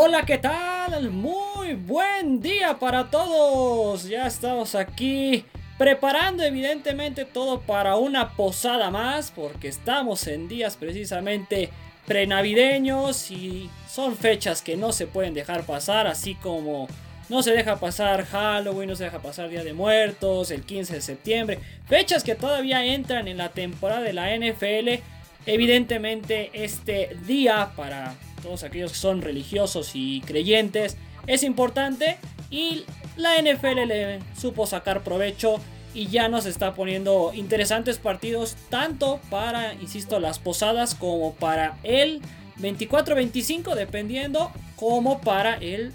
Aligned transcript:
Hola, 0.00 0.22
¿qué 0.22 0.38
tal? 0.38 1.10
Muy 1.10 1.74
buen 1.74 2.40
día 2.40 2.78
para 2.78 3.10
todos. 3.10 4.04
Ya 4.04 4.28
estamos 4.28 4.76
aquí 4.76 5.44
preparando 5.76 6.44
evidentemente 6.44 7.24
todo 7.24 7.62
para 7.62 7.96
una 7.96 8.36
posada 8.36 8.92
más 8.92 9.32
porque 9.32 9.66
estamos 9.66 10.28
en 10.28 10.46
días 10.46 10.76
precisamente 10.76 11.70
prenavideños 12.06 13.32
y 13.32 13.68
son 13.88 14.16
fechas 14.16 14.62
que 14.62 14.76
no 14.76 14.92
se 14.92 15.08
pueden 15.08 15.34
dejar 15.34 15.64
pasar, 15.64 16.06
así 16.06 16.36
como 16.36 16.86
no 17.28 17.42
se 17.42 17.50
deja 17.50 17.80
pasar 17.80 18.24
Halloween, 18.24 18.90
no 18.90 18.94
se 18.94 19.02
deja 19.02 19.18
pasar 19.18 19.48
Día 19.48 19.64
de 19.64 19.72
Muertos, 19.72 20.52
el 20.52 20.62
15 20.62 20.94
de 20.94 21.00
septiembre, 21.00 21.58
fechas 21.88 22.22
que 22.22 22.36
todavía 22.36 22.84
entran 22.84 23.26
en 23.26 23.38
la 23.38 23.48
temporada 23.48 24.02
de 24.02 24.12
la 24.12 24.32
NFL. 24.32 25.02
Evidentemente 25.46 26.50
este 26.52 27.16
día 27.26 27.72
para 27.76 28.14
todos 28.42 28.62
aquellos 28.62 28.92
que 28.92 28.98
son 28.98 29.22
religiosos 29.22 29.92
y 29.94 30.20
creyentes 30.22 30.96
es 31.26 31.42
importante 31.42 32.18
y 32.50 32.84
la 33.16 33.40
NFL 33.40 33.86
le 33.86 34.20
supo 34.38 34.66
sacar 34.66 35.02
provecho 35.02 35.60
y 35.94 36.06
ya 36.06 36.28
nos 36.28 36.46
está 36.46 36.74
poniendo 36.74 37.32
interesantes 37.34 37.98
partidos 37.98 38.56
tanto 38.70 39.20
para, 39.30 39.74
insisto, 39.74 40.20
las 40.20 40.38
posadas 40.38 40.94
como 40.94 41.34
para 41.34 41.78
el 41.82 42.20
24-25 42.60 43.74
dependiendo 43.74 44.52
como 44.76 45.20
para 45.20 45.54
el 45.54 45.92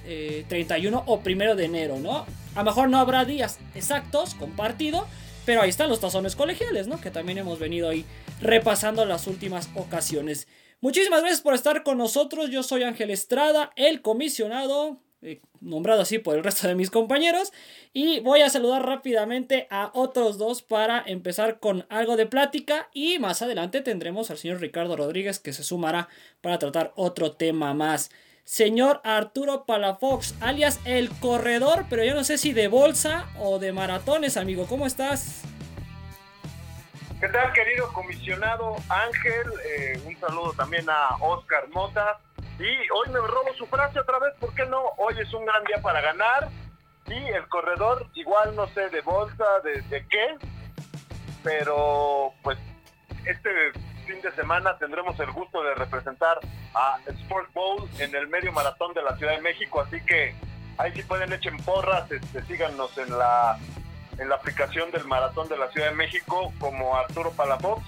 31 0.48 0.98
eh, 0.98 1.02
o 1.06 1.20
primero 1.22 1.56
de 1.56 1.66
enero, 1.66 2.00
¿no? 2.00 2.26
A 2.56 2.60
lo 2.60 2.66
mejor 2.66 2.90
no 2.90 3.00
habrá 3.00 3.26
días 3.26 3.60
exactos 3.76 4.36
con 4.36 4.52
partido, 4.52 5.08
pero 5.46 5.62
ahí 5.62 5.70
están 5.70 5.90
los 5.90 6.00
tazones 6.00 6.36
colegiales, 6.36 6.88
¿no? 6.88 7.00
Que 7.00 7.12
también 7.12 7.38
hemos 7.38 7.60
venido 7.60 7.90
ahí 7.90 8.06
repasando 8.42 9.06
las 9.06 9.28
últimas 9.28 9.70
ocasiones. 9.76 10.48
Muchísimas 10.82 11.22
gracias 11.22 11.42
por 11.42 11.54
estar 11.54 11.84
con 11.84 11.98
nosotros. 11.98 12.50
Yo 12.50 12.62
soy 12.62 12.84
Ángel 12.84 13.10
Estrada, 13.10 13.72
el 13.76 14.02
comisionado, 14.02 15.00
eh, 15.22 15.40
nombrado 15.62 16.02
así 16.02 16.20
por 16.20 16.36
el 16.36 16.44
resto 16.44 16.68
de 16.68 16.76
mis 16.76 16.92
compañeros. 16.92 17.54
Y 17.94 18.20
voy 18.20 18.42
a 18.42 18.50
saludar 18.50 18.86
rápidamente 18.86 19.68
a 19.70 19.92
otros 19.94 20.38
dos 20.38 20.62
para 20.62 21.02
empezar 21.06 21.60
con 21.60 21.86
algo 21.88 22.18
de 22.18 22.26
plática. 22.26 22.90
Y 22.94 23.18
más 23.20 23.42
adelante 23.42 23.80
tendremos 23.80 24.30
al 24.30 24.38
señor 24.38 24.60
Ricardo 24.60 24.98
Rodríguez 24.98 25.40
que 25.40 25.54
se 25.54 25.64
sumará 25.64 26.10
para 26.42 26.60
tratar 26.60 26.92
otro 26.96 27.32
tema 27.32 27.74
más. 27.74 28.12
Señor 28.44 29.00
Arturo 29.06 29.66
Palafox, 29.66 30.36
alias 30.42 30.80
el 30.86 31.10
corredor, 31.20 31.86
pero 31.90 32.04
yo 32.04 32.14
no 32.14 32.24
sé 32.24 32.38
si 32.38 32.52
de 32.52 32.68
bolsa 32.68 33.26
o 33.40 33.58
de 33.58 33.72
maratones, 33.72 34.36
amigo. 34.36 34.66
¿Cómo 34.68 34.86
estás? 34.86 35.44
¿Qué 37.22 37.30
tal, 37.30 37.54
querido 37.54 37.92
comisionado 37.94 38.76
Ángel? 38.90 39.54
Eh, 39.66 40.02
un 40.06 40.20
saludo 40.20 40.52
también 40.54 40.90
a 40.90 41.16
Oscar 41.22 41.70
Mota. 41.70 42.20
Y 42.60 42.66
hoy 42.66 43.08
me 43.08 43.20
robo 43.20 43.54
su 43.58 43.66
frase 43.66 43.98
otra 44.00 44.20
vez, 44.20 44.34
¿por 44.42 44.54
qué 44.54 44.66
no? 44.66 44.82
Hoy 44.98 45.16
es 45.18 45.34
un 45.34 45.46
gran 45.46 45.64
día 45.64 45.82
para 45.82 46.02
ganar. 46.02 46.50
Y 47.08 47.14
el 47.14 47.48
corredor, 47.48 48.08
igual 48.14 48.56
no 48.58 48.68
sé 48.68 48.90
de 48.90 49.00
bolsa, 49.02 49.46
de, 49.64 50.06
qué, 50.10 50.38
pero 51.44 52.34
pues 52.44 52.58
este 53.26 53.50
fin 54.04 54.22
de 54.22 54.32
semana 54.32 54.78
tendremos 54.78 55.20
el 55.20 55.32
gusto 55.32 55.64
de 55.64 55.76
representar 55.76 56.40
a 56.74 57.00
Sport 57.08 57.54
Bowl 57.54 57.90
en 58.00 58.16
el 58.16 58.28
medio 58.28 58.52
maratón 58.52 58.94
de 58.94 59.02
la 59.02 59.16
Ciudad 59.18 59.36
de 59.36 59.42
México, 59.42 59.82
así 59.82 60.00
que 60.06 60.36
ahí 60.78 60.92
sí 60.94 61.04
pueden 61.04 61.34
echen 61.34 61.58
porras, 61.58 62.12
este, 62.12 62.44
síganos 62.44 62.98
en 62.98 63.18
la 63.18 63.60
en 64.18 64.30
la 64.30 64.36
aplicación 64.36 64.92
del 64.92 65.06
Maratón 65.06 65.48
de 65.50 65.58
la 65.58 65.70
Ciudad 65.72 65.90
de 65.90 65.96
México 65.96 66.54
como 66.60 66.96
Arturo 66.96 67.32
Palafox. 67.32 67.84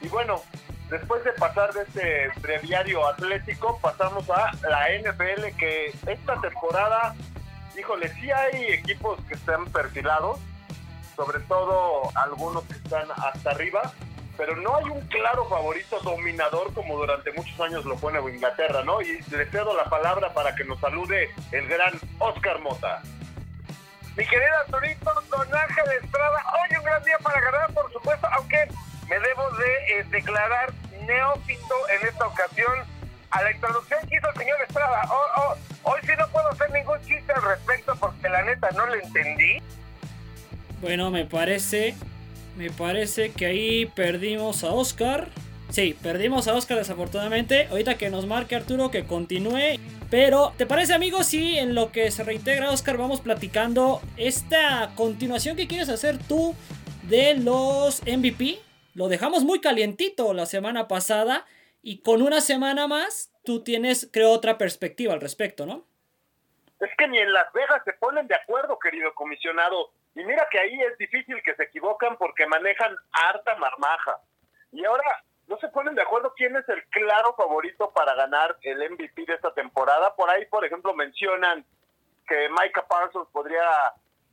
Y 0.00 0.08
bueno, 0.08 0.42
después 0.90 1.24
de 1.24 1.32
pasar 1.32 1.72
de 1.72 1.82
este 1.82 2.40
breviario 2.40 3.06
atlético, 3.06 3.78
pasamos 3.80 4.28
a 4.30 4.52
la 4.68 4.88
NFL 4.98 5.56
que 5.58 5.94
esta 6.06 6.40
temporada, 6.40 7.14
híjole, 7.78 8.08
sí 8.14 8.30
hay 8.30 8.64
equipos 8.72 9.18
que 9.28 9.34
están 9.34 9.66
perfilados, 9.66 10.38
sobre 11.16 11.40
todo 11.40 12.10
algunos 12.14 12.64
que 12.64 12.74
están 12.74 13.06
hasta 13.16 13.50
arriba, 13.50 13.92
pero 14.36 14.56
no 14.56 14.76
hay 14.76 14.84
un 14.84 15.00
claro 15.08 15.48
favorito 15.48 16.00
dominador 16.00 16.72
como 16.72 16.96
durante 16.96 17.32
muchos 17.32 17.58
años 17.60 17.84
lo 17.84 17.96
fue 17.96 18.12
Nueva 18.12 18.30
Inglaterra, 18.30 18.82
¿no? 18.84 19.00
Y 19.02 19.20
le 19.30 19.46
cedo 19.46 19.76
la 19.76 19.84
palabra 19.84 20.32
para 20.32 20.54
que 20.54 20.64
nos 20.64 20.80
salude 20.80 21.30
el 21.52 21.66
gran 21.68 21.94
Oscar 22.18 22.60
Mota. 22.60 23.02
Mi 24.16 24.26
querida 24.26 24.58
Arturito, 24.66 25.10
don 25.30 25.54
Ángel 25.54 25.84
Estrada, 26.02 26.44
hoy 26.52 26.76
un 26.76 26.84
gran 26.84 27.02
día 27.02 27.18
para 27.18 27.40
ganar, 27.40 27.72
por 27.72 27.90
supuesto, 27.92 28.26
aunque 28.32 28.68
me 29.08 29.18
debo 29.20 29.50
de 29.52 30.00
eh, 30.00 30.04
declarar 30.10 30.72
neófito 31.06 31.74
en 31.88 32.08
esta 32.08 32.26
ocasión 32.26 32.72
a 33.30 33.42
la 33.42 33.52
introducción 33.52 34.00
que 34.08 34.16
hizo 34.16 34.28
el 34.28 34.36
señor 34.36 34.60
Estrada. 34.68 35.02
hoy 35.82 36.00
sí 36.02 36.12
no 36.18 36.28
puedo 36.28 36.48
hacer 36.48 36.70
ningún 36.70 37.00
chiste 37.00 37.32
al 37.32 37.42
respecto 37.42 37.94
porque 37.96 38.28
la 38.28 38.42
neta 38.42 38.70
no 38.72 38.86
le 38.86 39.02
entendí. 39.02 39.62
Bueno, 40.82 41.10
me 41.10 41.24
parece, 41.24 41.94
me 42.56 42.70
parece 42.70 43.32
que 43.32 43.46
ahí 43.46 43.86
perdimos 43.86 44.64
a 44.64 44.72
Oscar. 44.72 45.28
Sí, 45.70 45.96
perdimos 46.02 46.48
a 46.48 46.54
Oscar 46.54 46.78
desafortunadamente. 46.78 47.66
Ahorita 47.70 47.96
que 47.96 48.10
nos 48.10 48.26
marque 48.26 48.54
Arturo 48.54 48.90
que 48.90 49.04
continúe. 49.04 49.78
Pero, 50.10 50.52
¿te 50.58 50.66
parece, 50.66 50.92
amigo? 50.92 51.22
Si 51.24 51.56
en 51.56 51.74
lo 51.74 51.92
que 51.92 52.10
se 52.10 52.24
reintegra 52.24 52.70
Oscar 52.70 52.98
vamos 52.98 53.20
platicando 53.20 54.02
esta 54.18 54.92
continuación 54.94 55.56
que 55.56 55.66
quieres 55.66 55.88
hacer 55.88 56.18
tú 56.18 56.54
de 57.04 57.34
los 57.34 58.02
MVP. 58.02 58.58
Lo 58.94 59.08
dejamos 59.08 59.44
muy 59.44 59.60
calientito 59.60 60.34
la 60.34 60.44
semana 60.44 60.88
pasada. 60.88 61.46
Y 61.82 62.02
con 62.02 62.20
una 62.20 62.40
semana 62.40 62.86
más, 62.86 63.32
tú 63.42 63.64
tienes, 63.64 64.08
creo, 64.12 64.30
otra 64.30 64.58
perspectiva 64.58 65.14
al 65.14 65.20
respecto, 65.20 65.64
¿no? 65.66 65.86
Es 66.80 66.90
que 66.98 67.08
ni 67.08 67.18
en 67.18 67.32
Las 67.32 67.52
Vegas 67.52 67.82
se 67.84 67.92
ponen 67.94 68.26
de 68.26 68.34
acuerdo, 68.34 68.78
querido 68.78 69.14
comisionado. 69.14 69.92
Y 70.14 70.24
mira 70.24 70.46
que 70.50 70.58
ahí 70.58 70.80
es 70.82 70.98
difícil 70.98 71.42
que 71.42 71.54
se 71.54 71.64
equivocan 71.64 72.16
porque 72.16 72.46
manejan 72.46 72.94
harta 73.12 73.56
marmaja. 73.56 74.18
Y 74.72 74.84
ahora 74.84 75.04
no 75.46 75.58
se 75.58 75.68
ponen 75.68 75.94
de 75.94 76.02
acuerdo 76.02 76.32
quién 76.36 76.54
es 76.56 76.68
el 76.68 76.84
claro 76.88 77.34
favorito 77.34 77.90
para 77.92 78.14
ganar 78.14 78.56
el 78.62 78.90
MVP 78.90 79.24
de 79.26 79.34
esta 79.34 79.52
temporada. 79.54 80.14
Por 80.14 80.30
ahí, 80.30 80.46
por 80.46 80.64
ejemplo, 80.64 80.94
mencionan 80.94 81.64
que 82.26 82.48
Micah 82.50 82.86
Parsons 82.86 83.28
podría 83.32 83.62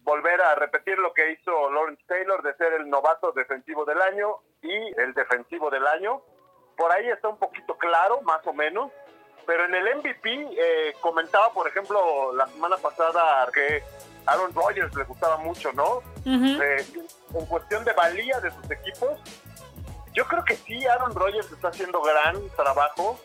volver 0.04 0.42
a 0.42 0.56
repetir 0.56 0.98
lo 0.98 1.14
que 1.14 1.32
hizo 1.32 1.72
Lawrence 1.72 2.04
Taylor 2.08 2.42
de 2.42 2.56
ser 2.56 2.74
el 2.74 2.90
novato 2.90 3.32
defensivo 3.32 3.86
del 3.86 4.02
año 4.02 4.38
y 4.62 5.00
el 5.00 5.14
defensivo 5.14 5.70
del 5.70 5.86
año. 5.88 6.22
Por 6.78 6.92
ahí 6.92 7.10
está 7.10 7.28
un 7.28 7.38
poquito 7.38 7.78
claro, 7.78 8.22
más 8.22 8.46
o 8.46 8.54
menos. 8.54 8.92
Pero 9.50 9.66
en 9.66 9.74
el 9.74 9.98
MVP 9.98 10.30
eh, 10.32 10.94
comentaba, 11.02 11.52
por 11.52 11.68
ejemplo, 11.68 12.32
la 12.36 12.46
semana 12.50 12.78
pasada 12.78 13.50
que 13.52 13.82
Aaron 14.28 14.54
Rodgers 14.54 14.94
le 14.96 15.04
gustaba 15.06 15.38
mucho, 15.38 15.74
¿no? 15.74 16.04
Eh, 16.24 16.86
en 17.34 17.46
cuestión 17.48 17.84
de 17.84 17.94
valía 17.94 18.40
de 18.42 18.52
sus 18.52 18.70
equipos, 18.70 19.20
yo 20.14 20.24
creo 20.28 20.46
que 20.46 20.56
sí, 20.56 20.86
Aaron 20.86 21.16
Rodgers 21.16 21.52
está 21.52 21.70
haciendo 21.70 22.00
gran 22.04 22.48
trabajo, 22.50 23.20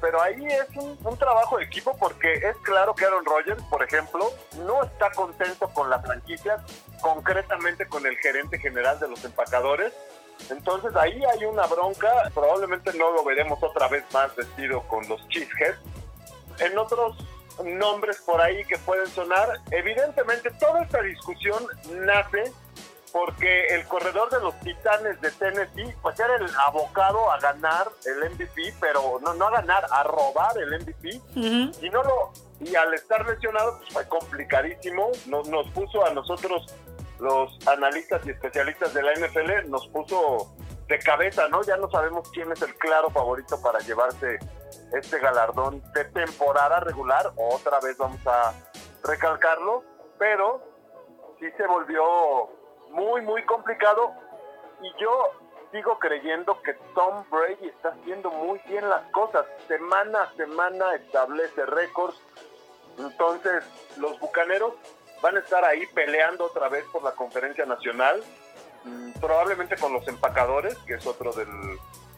pero 0.00 0.20
ahí 0.20 0.44
es 0.46 0.66
un, 0.76 1.16
trabajo 1.16 1.58
de 1.58 1.66
equipo 1.66 1.96
porque 1.96 2.32
es 2.32 2.56
claro 2.64 2.96
que 2.96 3.04
Aaron 3.04 3.24
Rodgers, 3.24 3.62
por 3.70 3.84
ejemplo, 3.84 4.32
no 4.66 4.82
está 4.82 5.12
contento 5.12 5.68
con 5.68 5.90
la 5.90 6.00
franquicia, 6.00 6.56
concretamente 7.00 7.86
con 7.86 8.04
el 8.04 8.16
gerente 8.18 8.58
general 8.58 8.98
de 8.98 9.10
los 9.10 9.24
empacadores. 9.24 9.92
Entonces 10.50 10.94
ahí 10.96 11.20
hay 11.24 11.44
una 11.44 11.66
bronca, 11.66 12.30
probablemente 12.34 12.92
no 12.94 13.10
lo 13.12 13.24
veremos 13.24 13.62
otra 13.62 13.88
vez 13.88 14.04
más 14.12 14.34
vestido 14.36 14.82
con 14.88 15.06
los 15.08 15.26
Cheeseheads. 15.28 15.78
En 16.60 16.76
otros 16.78 17.16
nombres 17.64 18.20
por 18.24 18.40
ahí 18.40 18.64
que 18.64 18.78
pueden 18.78 19.06
sonar, 19.08 19.60
evidentemente 19.70 20.50
toda 20.52 20.82
esta 20.82 21.02
discusión 21.02 21.66
nace 22.04 22.52
porque 23.12 23.66
el 23.68 23.86
corredor 23.86 24.30
de 24.30 24.40
los 24.40 24.58
Titanes 24.60 25.20
de 25.20 25.30
Tennessee 25.30 25.94
pues 26.02 26.18
era 26.20 26.36
el 26.36 26.48
abocado 26.66 27.30
a 27.30 27.38
ganar 27.38 27.88
el 28.04 28.30
MVP, 28.30 28.74
pero 28.80 29.18
no, 29.22 29.34
no 29.34 29.46
a 29.46 29.50
ganar, 29.50 29.86
a 29.90 30.02
robar 30.02 30.56
el 30.58 30.80
MVP 30.80 31.20
y 31.34 31.90
no 31.90 32.02
lo 32.02 32.32
y 32.60 32.74
al 32.74 32.92
estar 32.92 33.26
lesionado 33.26 33.78
pues 33.78 33.92
fue 33.92 34.08
complicadísimo, 34.08 35.10
nos, 35.26 35.48
nos 35.48 35.68
puso 35.70 36.04
a 36.04 36.10
nosotros 36.12 36.66
los 37.20 37.58
analistas 37.66 38.24
y 38.26 38.30
especialistas 38.30 38.94
de 38.94 39.02
la 39.02 39.12
NFL 39.14 39.70
nos 39.70 39.86
puso 39.88 40.54
de 40.86 40.98
cabeza, 40.98 41.48
¿no? 41.48 41.62
Ya 41.62 41.76
no 41.76 41.90
sabemos 41.90 42.30
quién 42.30 42.50
es 42.52 42.62
el 42.62 42.74
claro 42.76 43.10
favorito 43.10 43.60
para 43.60 43.78
llevarse 43.80 44.38
este 44.92 45.18
galardón 45.18 45.82
de 45.92 46.04
temporada 46.06 46.80
regular, 46.80 47.30
otra 47.36 47.78
vez 47.80 47.96
vamos 47.98 48.24
a 48.26 48.54
recalcarlo, 49.04 49.84
pero 50.18 50.62
sí 51.38 51.46
se 51.56 51.66
volvió 51.66 52.02
muy, 52.90 53.20
muy 53.22 53.44
complicado. 53.44 54.12
Y 54.80 54.92
yo 55.00 55.32
sigo 55.72 55.98
creyendo 55.98 56.60
que 56.62 56.74
Tom 56.94 57.24
Brady 57.30 57.68
está 57.68 57.90
haciendo 57.90 58.30
muy 58.30 58.60
bien 58.66 58.88
las 58.88 59.10
cosas. 59.10 59.46
Semana 59.66 60.22
a 60.22 60.36
semana 60.36 60.94
establece 60.94 61.66
récords. 61.66 62.18
Entonces, 62.98 63.64
los 63.98 64.18
bucaneros 64.18 64.74
van 65.22 65.36
a 65.36 65.40
estar 65.40 65.64
ahí 65.64 65.86
peleando 65.94 66.46
otra 66.46 66.68
vez 66.68 66.84
por 66.92 67.02
la 67.02 67.12
conferencia 67.12 67.66
nacional. 67.66 68.22
mm, 68.84 69.12
probablemente 69.20 69.76
con 69.76 69.92
los 69.92 70.06
empacadores, 70.06 70.76
que 70.86 70.94
es 70.94 71.06
otro 71.06 71.32
del 71.32 71.48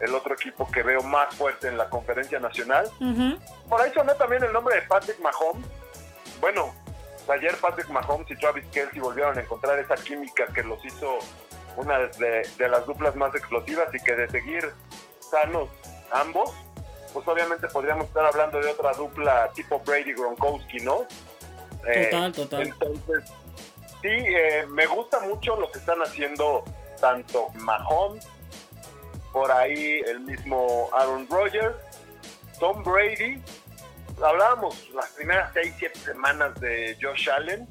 el 0.00 0.14
otro 0.14 0.34
equipo 0.34 0.68
que 0.70 0.82
veo 0.82 1.02
más 1.02 1.34
fuerte 1.34 1.68
en 1.68 1.76
la 1.76 1.88
conferencia 1.88 2.40
nacional. 2.40 2.90
Por 3.68 3.80
ahí 3.80 3.92
sonó 3.92 4.14
también 4.14 4.42
el 4.42 4.52
nombre 4.52 4.74
de 4.76 4.82
Patrick 4.82 5.18
Mahomes. 5.20 5.66
Bueno, 6.40 6.74
ayer 7.28 7.54
Patrick 7.60 7.88
Mahomes 7.88 8.30
y 8.30 8.36
Travis 8.36 8.64
Kelsey 8.72 8.98
volvieron 8.98 9.36
a 9.36 9.42
encontrar 9.42 9.78
esa 9.78 9.96
química 9.96 10.46
que 10.54 10.62
los 10.62 10.82
hizo 10.84 11.18
una 11.76 11.98
de, 11.98 12.68
las 12.68 12.86
duplas 12.86 13.14
más 13.14 13.34
explosivas 13.34 13.94
y 13.94 14.02
que 14.02 14.14
de 14.14 14.28
seguir 14.28 14.72
sanos 15.20 15.68
ambos, 16.10 16.52
pues 17.12 17.26
obviamente 17.28 17.68
podríamos 17.68 18.06
estar 18.06 18.24
hablando 18.24 18.58
de 18.58 18.70
otra 18.70 18.92
dupla 18.92 19.50
tipo 19.54 19.80
Brady 19.80 20.14
Gronkowski, 20.14 20.78
¿no? 20.80 21.06
Total, 21.82 22.30
eh, 22.30 22.32
total. 22.34 22.62
Entonces, 22.62 23.32
sí, 24.02 24.08
eh, 24.08 24.66
me 24.68 24.86
gusta 24.86 25.20
mucho 25.20 25.56
lo 25.56 25.70
que 25.70 25.78
están 25.78 26.00
haciendo 26.00 26.64
tanto 27.00 27.48
Mahomes, 27.54 28.26
por 29.32 29.50
ahí 29.50 30.00
el 30.06 30.20
mismo 30.20 30.90
Aaron 30.92 31.26
Rodgers, 31.28 31.76
Tom 32.58 32.82
Brady. 32.82 33.42
Hablábamos 34.22 34.90
las 34.94 35.08
primeras 35.10 35.50
6, 35.54 35.74
7 35.78 35.98
semanas 35.98 36.60
de 36.60 36.96
Josh 37.00 37.30
Allen 37.30 37.66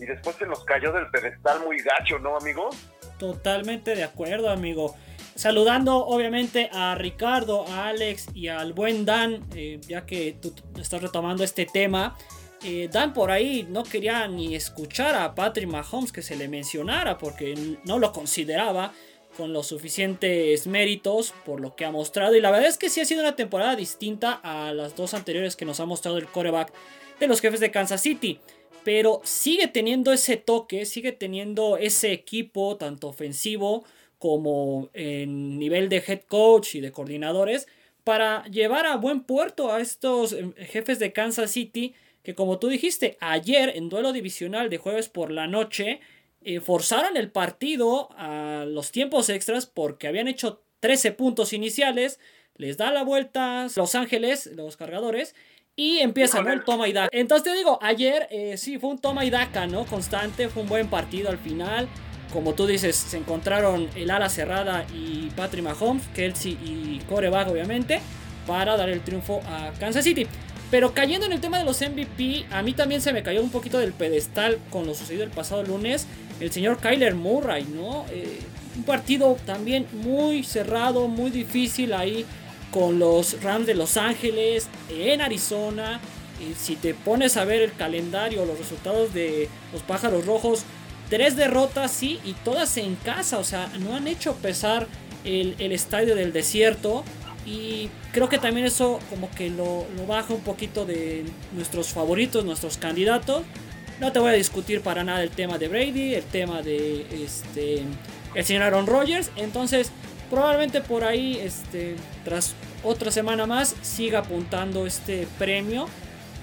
y 0.00 0.06
después 0.06 0.36
se 0.36 0.46
nos 0.46 0.64
cayó 0.64 0.92
del 0.92 1.08
pedestal 1.10 1.60
muy 1.60 1.78
gacho, 1.78 2.18
¿no, 2.18 2.36
amigo? 2.36 2.70
Totalmente 3.18 3.94
de 3.94 4.02
acuerdo, 4.02 4.50
amigo. 4.50 4.96
Saludando 5.34 6.06
obviamente 6.06 6.68
a 6.72 6.94
Ricardo, 6.94 7.66
a 7.68 7.88
Alex 7.88 8.26
y 8.34 8.48
al 8.48 8.72
buen 8.72 9.04
Dan, 9.04 9.44
eh, 9.54 9.80
ya 9.82 10.04
que 10.04 10.36
tú 10.40 10.54
estás 10.76 11.00
retomando 11.00 11.44
este 11.44 11.66
tema. 11.66 12.16
Eh, 12.64 12.88
Dan 12.92 13.12
por 13.12 13.30
ahí 13.30 13.66
no 13.68 13.82
quería 13.82 14.28
ni 14.28 14.54
escuchar 14.54 15.16
a 15.16 15.34
Patrick 15.34 15.68
Mahomes 15.68 16.12
que 16.12 16.22
se 16.22 16.36
le 16.36 16.46
mencionara 16.46 17.18
porque 17.18 17.54
no 17.84 17.98
lo 17.98 18.12
consideraba 18.12 18.92
con 19.36 19.52
los 19.52 19.66
suficientes 19.66 20.66
méritos 20.66 21.34
por 21.44 21.60
lo 21.60 21.74
que 21.74 21.84
ha 21.84 21.90
mostrado. 21.90 22.36
Y 22.36 22.40
la 22.40 22.50
verdad 22.50 22.68
es 22.68 22.78
que 22.78 22.88
sí 22.88 23.00
ha 23.00 23.04
sido 23.04 23.22
una 23.22 23.34
temporada 23.34 23.74
distinta 23.74 24.40
a 24.42 24.72
las 24.72 24.94
dos 24.94 25.14
anteriores 25.14 25.56
que 25.56 25.64
nos 25.64 25.80
ha 25.80 25.86
mostrado 25.86 26.18
el 26.18 26.26
coreback 26.26 26.72
de 27.18 27.26
los 27.26 27.40
jefes 27.40 27.60
de 27.60 27.70
Kansas 27.70 28.00
City. 28.00 28.38
Pero 28.84 29.20
sigue 29.24 29.68
teniendo 29.68 30.12
ese 30.12 30.36
toque, 30.36 30.86
sigue 30.86 31.12
teniendo 31.12 31.76
ese 31.76 32.12
equipo, 32.12 32.76
tanto 32.76 33.08
ofensivo 33.08 33.84
como 34.18 34.88
en 34.92 35.58
nivel 35.58 35.88
de 35.88 36.02
head 36.06 36.20
coach 36.28 36.76
y 36.76 36.80
de 36.80 36.92
coordinadores, 36.92 37.66
para 38.04 38.44
llevar 38.46 38.86
a 38.86 38.96
buen 38.96 39.22
puerto 39.22 39.72
a 39.72 39.80
estos 39.80 40.32
em, 40.32 40.52
jefes 40.54 40.98
de 40.98 41.12
Kansas 41.12 41.50
City 41.52 41.94
que 42.22 42.34
como 42.34 42.58
tú 42.58 42.68
dijiste, 42.68 43.16
ayer 43.20 43.72
en 43.74 43.88
duelo 43.88 44.12
divisional 44.12 44.70
de 44.70 44.78
jueves 44.78 45.08
por 45.08 45.30
la 45.30 45.46
noche, 45.46 46.00
eh, 46.44 46.60
forzaron 46.60 47.16
el 47.16 47.30
partido 47.30 48.08
a 48.16 48.64
los 48.66 48.90
tiempos 48.90 49.28
extras 49.28 49.66
porque 49.66 50.08
habían 50.08 50.28
hecho 50.28 50.62
13 50.80 51.12
puntos 51.12 51.52
iniciales, 51.52 52.18
les 52.56 52.76
da 52.76 52.90
la 52.90 53.04
vuelta 53.04 53.68
Los 53.76 53.94
Ángeles, 53.94 54.50
los 54.54 54.76
cargadores, 54.76 55.34
y 55.74 55.98
empiezan 55.98 56.48
el 56.48 56.64
toma 56.64 56.88
y 56.88 56.92
daca. 56.92 57.08
Entonces 57.12 57.44
te 57.44 57.56
digo, 57.56 57.78
ayer 57.80 58.28
eh, 58.30 58.56
sí 58.56 58.78
fue 58.78 58.90
un 58.90 58.98
toma 58.98 59.24
y 59.24 59.30
daca, 59.30 59.66
¿no? 59.66 59.84
Constante, 59.86 60.48
fue 60.48 60.62
un 60.62 60.68
buen 60.68 60.88
partido 60.88 61.30
al 61.30 61.38
final. 61.38 61.88
Como 62.32 62.54
tú 62.54 62.66
dices, 62.66 62.96
se 62.96 63.18
encontraron 63.18 63.88
el 63.94 64.10
ala 64.10 64.28
cerrada 64.28 64.86
y 64.94 65.30
Patrick 65.36 65.64
Mahomes, 65.64 66.06
Kelsey 66.14 66.58
y 66.64 67.00
Coreback, 67.08 67.48
obviamente, 67.48 68.00
para 68.46 68.76
dar 68.76 68.88
el 68.88 69.02
triunfo 69.02 69.40
a 69.46 69.72
Kansas 69.78 70.04
City. 70.04 70.26
Pero 70.72 70.94
cayendo 70.94 71.26
en 71.26 71.32
el 71.32 71.40
tema 71.42 71.58
de 71.58 71.64
los 71.64 71.82
MVP, 71.82 72.46
a 72.50 72.62
mí 72.62 72.72
también 72.72 73.02
se 73.02 73.12
me 73.12 73.22
cayó 73.22 73.42
un 73.42 73.50
poquito 73.50 73.78
del 73.78 73.92
pedestal 73.92 74.58
con 74.70 74.86
lo 74.86 74.94
sucedido 74.94 75.22
el 75.22 75.28
pasado 75.28 75.62
lunes. 75.62 76.06
El 76.40 76.50
señor 76.50 76.78
Kyler 76.78 77.14
Murray, 77.14 77.64
¿no? 77.64 78.06
Eh, 78.10 78.38
un 78.74 78.84
partido 78.84 79.36
también 79.44 79.86
muy 79.92 80.44
cerrado, 80.44 81.08
muy 81.08 81.30
difícil 81.30 81.92
ahí 81.92 82.24
con 82.70 82.98
los 82.98 83.42
Rams 83.42 83.66
de 83.66 83.74
Los 83.74 83.98
Ángeles, 83.98 84.66
en 84.88 85.20
Arizona. 85.20 86.00
Si 86.58 86.76
te 86.76 86.94
pones 86.94 87.36
a 87.36 87.44
ver 87.44 87.60
el 87.60 87.74
calendario, 87.74 88.46
los 88.46 88.56
resultados 88.56 89.12
de 89.12 89.50
los 89.74 89.82
Pájaros 89.82 90.24
Rojos, 90.24 90.62
tres 91.10 91.36
derrotas, 91.36 91.90
sí, 91.90 92.18
y 92.24 92.32
todas 92.32 92.78
en 92.78 92.94
casa. 92.94 93.36
O 93.38 93.44
sea, 93.44 93.70
no 93.78 93.94
han 93.94 94.08
hecho 94.08 94.36
pesar 94.36 94.86
el 95.22 95.70
estadio 95.70 96.14
del 96.14 96.32
desierto. 96.32 97.04
Y 97.44 97.90
creo 98.12 98.28
que 98.28 98.38
también 98.38 98.66
eso 98.66 99.00
como 99.10 99.30
que 99.30 99.50
lo, 99.50 99.86
baja 100.06 100.32
un 100.32 100.42
poquito 100.42 100.84
de 100.84 101.24
nuestros 101.52 101.88
favoritos, 101.88 102.44
nuestros 102.44 102.76
candidatos. 102.76 103.42
No 104.00 104.12
te 104.12 104.18
voy 104.18 104.30
a 104.30 104.34
discutir 104.34 104.80
para 104.80 105.04
nada 105.04 105.22
el 105.22 105.30
tema 105.30 105.58
de 105.58 105.68
Brady, 105.68 106.14
el 106.14 106.24
tema 106.24 106.62
de 106.62 107.06
este 107.24 107.82
el 108.34 108.44
señor 108.44 108.62
Aaron 108.62 108.86
Rodgers. 108.86 109.30
Entonces, 109.36 109.90
probablemente 110.30 110.80
por 110.80 111.04
ahí, 111.04 111.38
este, 111.38 111.96
tras 112.24 112.54
otra 112.82 113.10
semana 113.10 113.46
más, 113.46 113.74
siga 113.82 114.20
apuntando 114.20 114.86
este 114.86 115.26
premio. 115.38 115.88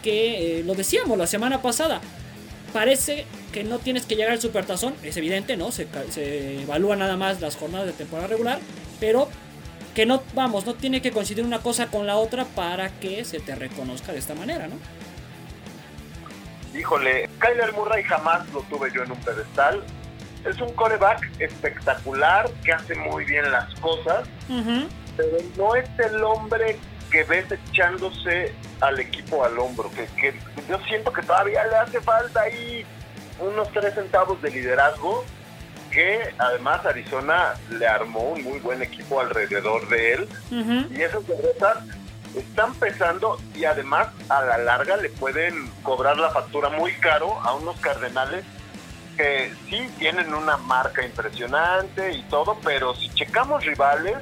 Que 0.03 0.59
eh, 0.59 0.63
lo 0.63 0.75
decíamos 0.75 1.17
la 1.17 1.27
semana 1.27 1.61
pasada. 1.61 1.99
Parece 2.71 3.25
que 3.51 3.63
no 3.63 3.79
tienes 3.79 4.05
que 4.05 4.15
llegar 4.15 4.31
al 4.31 4.39
supertazón, 4.39 4.93
es 5.03 5.17
evidente, 5.17 5.57
¿no? 5.57 5.71
Se, 5.71 5.87
se 6.11 6.61
evalúa 6.61 6.95
nada 6.95 7.17
más 7.17 7.41
las 7.41 7.57
jornadas 7.57 7.87
de 7.87 7.93
temporada 7.93 8.27
regular. 8.27 8.59
Pero 9.01 9.27
que 9.93 10.05
no, 10.05 10.23
vamos, 10.33 10.65
no 10.65 10.73
tiene 10.75 11.01
que 11.01 11.11
coincidir 11.11 11.43
una 11.43 11.59
cosa 11.59 11.87
con 11.87 12.07
la 12.07 12.17
otra 12.17 12.45
para 12.45 12.89
que 12.89 13.25
se 13.25 13.39
te 13.39 13.55
reconozca 13.55 14.11
de 14.11 14.19
esta 14.19 14.35
manera, 14.35 14.67
¿no? 14.67 14.75
Híjole, 16.77 17.29
Kyler 17.39 17.73
Murray 17.73 18.03
jamás 18.03 18.47
lo 18.53 18.61
tuve 18.63 18.91
yo 18.93 19.03
en 19.03 19.11
un 19.11 19.17
pedestal. 19.19 19.83
Es 20.45 20.61
un 20.61 20.71
coreback 20.73 21.29
espectacular 21.39 22.49
que 22.63 22.71
hace 22.71 22.95
muy 22.95 23.25
bien 23.25 23.51
las 23.51 23.73
cosas, 23.75 24.27
pero 25.17 25.37
no 25.57 25.75
es 25.75 25.89
el 25.99 26.23
hombre 26.23 26.77
que 27.11 27.23
ves 27.23 27.45
echándose 27.51 28.53
al 28.79 28.99
equipo 28.99 29.43
al 29.43 29.57
hombro. 29.59 29.91
Que, 29.91 30.05
que 30.21 30.33
yo 30.69 30.79
siento 30.87 31.11
que 31.11 31.23
todavía 31.23 31.65
le 31.65 31.75
hace 31.75 31.99
falta 31.99 32.41
ahí 32.41 32.85
unos 33.39 33.69
tres 33.71 33.95
centavos 33.95 34.41
de 34.41 34.51
liderazgo 34.51 35.25
que 35.91 36.33
además 36.37 36.85
Arizona 36.85 37.53
le 37.69 37.87
armó 37.87 38.31
un 38.31 38.43
muy 38.43 38.59
buen 38.59 38.81
equipo 38.81 39.19
alrededor 39.19 39.87
de 39.89 40.13
él. 40.13 40.29
Y 40.91 41.01
esas 41.01 41.25
derrotas 41.27 41.77
están 42.35 42.73
pesando 42.75 43.39
y 43.55 43.65
además 43.65 44.09
a 44.29 44.41
la 44.43 44.57
larga 44.57 44.97
le 44.97 45.09
pueden 45.09 45.69
cobrar 45.81 46.17
la 46.17 46.29
factura 46.29 46.69
muy 46.69 46.93
caro 46.93 47.39
a 47.41 47.55
unos 47.55 47.79
Cardenales 47.79 48.45
que 49.17 49.51
sí 49.69 49.89
tienen 49.97 50.33
una 50.33 50.55
marca 50.57 51.03
impresionante 51.03 52.13
y 52.13 52.21
todo, 52.23 52.57
pero 52.63 52.95
si 52.95 53.09
checamos 53.09 53.65
rivales, 53.65 54.15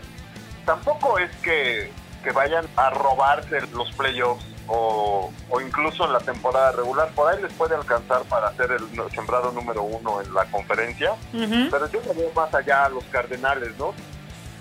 tampoco 0.66 1.20
es 1.20 1.30
que, 1.38 1.92
que 2.24 2.32
vayan 2.32 2.66
a 2.76 2.90
robarse 2.90 3.62
los 3.74 3.92
playoffs 3.92 4.57
o, 4.68 5.32
incluso 5.66 6.06
en 6.06 6.14
la 6.14 6.20
temporada 6.20 6.72
regular. 6.72 7.10
Por 7.16 7.32
ahí 7.32 7.42
les 7.42 7.54
puede 7.54 7.76
alcanzar 7.76 8.24
para 8.24 8.54
ser 8.56 8.72
el 8.72 9.12
sembrado 9.12 9.52
número 9.52 9.84
uno 9.84 10.22
en 10.22 10.34
la 10.34 10.46
conferencia. 10.46 11.14
Pero 11.32 11.90
yo 11.92 12.02
veo 12.14 12.32
más 12.36 12.54
allá 12.54 12.86
a 12.86 12.90
los 12.90 13.04
Cardenales, 13.06 13.78
¿no? 13.78 13.94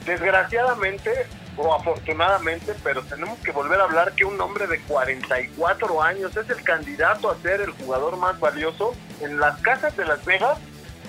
Desgraciadamente 0.04 1.26
o 1.56 1.74
afortunadamente, 1.74 2.74
pero 2.84 3.02
tenemos 3.02 3.38
que 3.40 3.50
volver 3.50 3.80
a 3.80 3.84
hablar 3.84 4.12
que 4.12 4.24
un 4.24 4.40
hombre 4.40 4.66
de 4.66 4.78
44 4.82 6.02
años 6.02 6.36
es 6.36 6.48
el 6.50 6.62
candidato 6.62 7.30
a 7.30 7.36
ser 7.38 7.62
el 7.62 7.70
jugador 7.70 8.16
más 8.16 8.38
valioso. 8.38 8.94
En 9.20 9.40
las 9.40 9.58
casas 9.62 9.96
de 9.96 10.04
Las 10.04 10.24
Vegas 10.24 10.58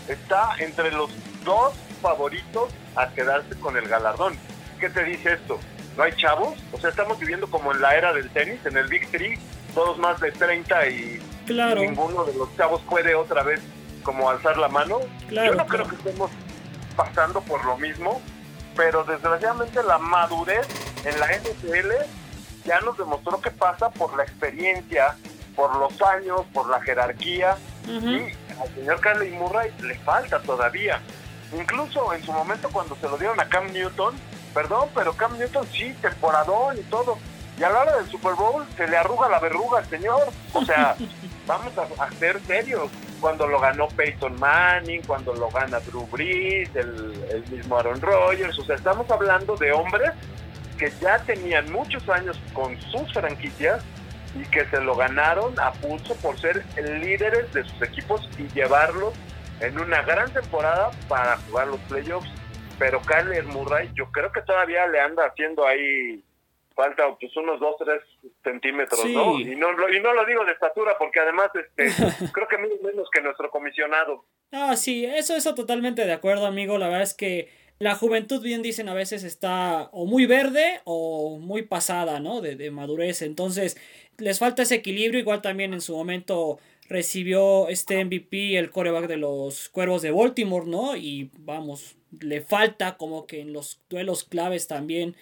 está 0.08 0.52
entre 0.60 0.92
los 0.92 1.12
dos 1.44 1.74
favoritos 2.02 2.70
a 2.96 3.10
quedarse 3.10 3.60
con 3.60 3.76
el 3.78 3.88
galardón. 3.88 4.38
¿Qué 4.80 4.90
te 4.90 5.04
dice 5.04 5.34
esto? 5.34 5.60
No 5.98 6.04
hay 6.04 6.14
chavos. 6.14 6.58
O 6.72 6.80
sea, 6.80 6.92
estamos 6.92 7.20
viviendo 7.20 7.48
como 7.50 7.74
en 7.74 7.82
la 7.82 7.96
era 7.96 8.14
del 8.14 8.30
tenis, 8.30 8.64
en 8.66 8.78
el 8.78 8.88
Big 8.88 9.10
Three, 9.10 9.38
todos 9.74 9.98
más 9.98 10.20
de 10.22 10.32
30 10.32 10.88
y, 10.90 11.22
ninguno 11.48 12.24
de 12.26 12.34
los 12.36 12.56
chavos 12.56 12.82
puede 12.88 13.16
otra 13.16 13.44
vez 13.44 13.62
como 14.04 14.30
alzar 14.30 14.58
la 14.58 14.68
mano. 14.70 15.00
Yo 15.30 15.56
no 15.56 15.66
creo 15.66 15.88
que 15.88 15.96
estemos 15.96 16.32
pasando 16.96 17.42
por 17.42 17.66
lo 17.66 17.78
mismo, 17.78 18.22
pero 18.76 19.04
desgraciadamente 19.04 19.82
la 19.84 19.98
madurez 19.98 20.68
en 21.04 21.20
la 21.20 21.28
NFL 21.28 21.92
ya 22.66 22.80
nos 22.82 22.98
demostró 22.98 23.42
que 23.42 23.52
pasa 23.52 23.90
por 23.90 24.16
la 24.16 24.24
experiencia, 24.24 25.16
por 25.56 25.76
los 25.78 26.02
años, 26.02 26.42
por 26.54 26.70
la 26.70 26.82
jerarquía. 26.82 27.58
Y 27.88 28.34
al 28.62 28.74
señor 28.76 29.00
Carly 29.00 29.32
Murray 29.32 29.72
le 29.82 29.96
falta 30.00 30.40
todavía. 30.42 31.02
Incluso 31.58 32.14
en 32.14 32.24
su 32.24 32.34
momento 32.34 32.70
cuando 32.70 32.96
se 32.98 33.08
lo 33.08 33.18
dieron 33.18 33.40
a 33.40 33.48
Cam 33.48 33.72
Newton, 33.72 34.16
Perdón, 34.58 34.90
pero 34.96 35.14
Cam 35.14 35.38
Newton 35.38 35.68
sí, 35.72 35.96
temporadón 36.02 36.80
y 36.80 36.82
todo. 36.90 37.20
Y 37.60 37.64
a 37.64 37.70
la 37.70 37.82
hora 37.82 37.98
del 37.98 38.10
Super 38.10 38.34
Bowl 38.34 38.66
se 38.76 38.88
le 38.88 38.98
arruga 38.98 39.30
la 39.30 39.38
verruga 39.38 39.78
al 39.78 39.86
señor. 39.88 40.30
O 40.52 40.66
sea, 40.66 40.96
vamos 41.46 41.72
a, 41.78 42.12
ser 42.14 42.42
serios. 42.42 42.90
Cuando 43.22 43.46
lo 43.46 43.60
ganó 43.60 43.88
Peyton 43.88 44.40
Manning, 44.40 45.04
cuando 45.04 45.36
lo 45.36 45.52
gana 45.52 45.80
Drew 45.82 46.08
Brees, 46.08 46.76
el, 46.76 47.24
el 47.30 47.48
mismo 47.52 47.78
Aaron 47.78 48.02
Rodgers. 48.02 48.58
O 48.58 48.66
sea, 48.66 48.78
estamos 48.78 49.08
hablando 49.12 49.56
de 49.58 49.72
hombres 49.72 50.10
que 50.80 50.92
ya 51.02 51.20
tenían 51.20 51.72
muchos 51.72 52.10
años 52.10 52.42
con 52.52 52.82
sus 52.82 53.14
franquicias 53.14 53.84
y 54.34 54.44
que 54.46 54.66
se 54.70 54.82
lo 54.82 54.96
ganaron 54.96 55.54
a 55.60 55.72
pulso 55.74 56.16
por 56.16 56.40
ser 56.42 56.66
líderes 56.76 57.54
de 57.54 57.64
sus 57.64 57.80
equipos 57.84 58.28
y 58.40 58.48
llevarlos 58.56 59.14
en 59.60 59.80
una 59.80 60.02
gran 60.02 60.34
temporada 60.34 60.90
para 61.08 61.38
jugar 61.48 61.68
los 61.68 61.80
playoffs. 61.82 62.32
Pero 62.80 63.02
Kyler 63.02 63.46
Murray, 63.46 63.90
yo 63.96 64.12
creo 64.12 64.32
que 64.32 64.42
todavía 64.42 64.88
le 64.88 65.00
anda 65.00 65.26
haciendo 65.26 65.66
ahí 65.66 66.24
falta 66.78 67.04
pues 67.20 67.36
unos 67.36 67.60
2, 67.60 67.76
3 67.80 68.02
centímetros, 68.44 69.04
¿no? 69.06 69.40
Y 69.40 69.56
¿no? 69.56 69.72
Y 69.90 70.00
no 70.00 70.14
lo 70.14 70.26
digo 70.26 70.46
de 70.46 70.52
estatura 70.52 70.96
porque 71.00 71.20
además 71.20 71.50
este, 71.56 71.86
creo 72.32 72.48
que 72.48 72.58
menos 72.58 73.10
que 73.12 73.22
nuestro 73.22 73.50
comisionado. 73.50 74.26
Ah, 74.52 74.76
sí, 74.76 75.04
eso, 75.04 75.36
eso 75.36 75.56
totalmente 75.56 76.06
de 76.06 76.14
acuerdo, 76.14 76.46
amigo. 76.46 76.78
La 76.78 76.88
verdad 76.88 77.02
es 77.02 77.16
que 77.16 77.50
la 77.80 77.96
juventud, 77.96 78.42
bien 78.44 78.62
dicen, 78.62 78.90
a 78.90 78.94
veces 78.94 79.24
está 79.24 79.90
o 79.92 80.06
muy 80.06 80.28
verde 80.28 80.82
o 80.84 81.40
muy 81.40 81.64
pasada, 81.64 82.20
¿no? 82.20 82.42
De, 82.42 82.56
de 82.56 82.70
madurez. 82.70 83.24
Entonces, 83.24 83.76
les 84.18 84.38
falta 84.38 84.62
ese 84.62 84.76
equilibrio. 84.76 85.20
Igual 85.20 85.42
también 85.42 85.74
en 85.74 85.82
su 85.82 85.96
momento 85.96 86.60
recibió 86.90 87.70
este 87.70 88.04
MVP, 88.04 88.58
el 88.58 88.70
coreback 88.70 89.08
de 89.08 89.18
los 89.18 89.70
Cuervos 89.70 90.02
de 90.02 90.12
Baltimore, 90.12 90.66
¿no? 90.66 90.96
Y 90.96 91.32
vamos, 91.40 91.96
le 92.20 92.42
falta 92.42 92.98
como 92.98 93.26
que 93.28 93.42
en 93.42 93.54
los 93.54 93.82
duelos 93.90 94.24
claves 94.24 94.68
también 94.68 95.16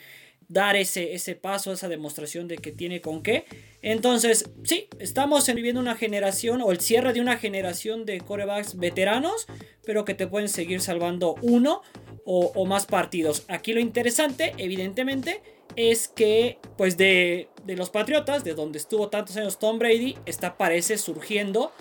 dar 0.48 0.76
ese, 0.76 1.14
ese 1.14 1.36
paso, 1.36 1.74
esa 1.74 1.90
demostración 1.90 2.48
de 2.48 2.58
que 2.58 2.72
tiene 2.72 3.02
con 3.02 3.24
qué. 3.24 3.46
Entonces, 3.82 4.50
sí, 4.64 4.88
estamos 5.00 5.46
viviendo 5.54 5.82
una 5.82 5.96
generación 5.96 6.62
o 6.62 6.72
el 6.72 6.80
cierre 6.80 7.14
de 7.14 7.22
una 7.22 7.38
generación 7.38 8.06
de 8.06 8.22
corebacks 8.22 8.78
veteranos, 8.78 9.48
pero 9.86 10.06
que 10.06 10.14
te 10.14 10.28
pueden 10.28 10.50
seguir 10.50 10.82
salvando 10.82 11.36
uno 11.42 11.82
o, 12.26 12.66
más 12.66 12.88
partidos. 12.88 13.46
Aquí 13.48 13.74
lo 13.74 13.80
interesante, 13.80 14.54
evidentemente, 14.58 15.42
es 15.76 16.08
que, 16.08 16.60
pues 16.78 16.98
de, 16.98 17.50
de, 17.66 17.76
los 17.76 17.90
Patriotas, 17.90 18.44
de 18.44 18.54
donde 18.54 18.78
estuvo 18.78 19.10
tantos 19.10 19.38
años 19.38 19.60
Tom 19.60 19.80
Brady, 19.80 20.18
está 20.26 20.58
parece 20.58 20.98
surgiendo 20.98 21.72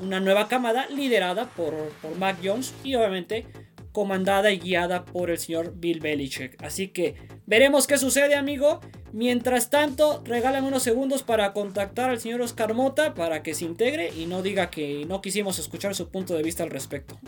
una 0.00 0.20
nueva 0.20 0.48
camada 0.48 0.86
liderada 0.88 1.48
por, 1.50 1.74
por 2.02 2.16
Mac 2.16 2.38
Jones 2.42 2.74
y 2.82 2.94
obviamente 2.94 3.46
comandada 3.92 4.50
y 4.50 4.58
guiada 4.58 5.04
por 5.04 5.30
el 5.30 5.38
señor 5.38 5.74
Bill 5.76 6.00
Belichick. 6.00 6.60
Así 6.62 6.88
que 6.88 7.14
veremos 7.46 7.86
qué 7.86 7.98
sucede, 7.98 8.34
amigo. 8.34 8.80
Mientras 9.12 9.68
tanto, 9.68 10.22
regalan 10.24 10.64
unos 10.64 10.82
segundos 10.82 11.22
para 11.22 11.52
contactar 11.52 12.08
al 12.08 12.18
señor 12.18 12.40
Oscar 12.40 12.72
Mota 12.72 13.12
para 13.14 13.42
que 13.42 13.54
se 13.54 13.66
integre 13.66 14.10
y 14.16 14.24
no 14.24 14.42
diga 14.42 14.70
que 14.70 15.04
no 15.06 15.20
quisimos 15.20 15.58
escuchar 15.58 15.94
su 15.94 16.08
punto 16.08 16.34
de 16.34 16.42
vista 16.42 16.62
al 16.62 16.70
respecto. 16.70 17.20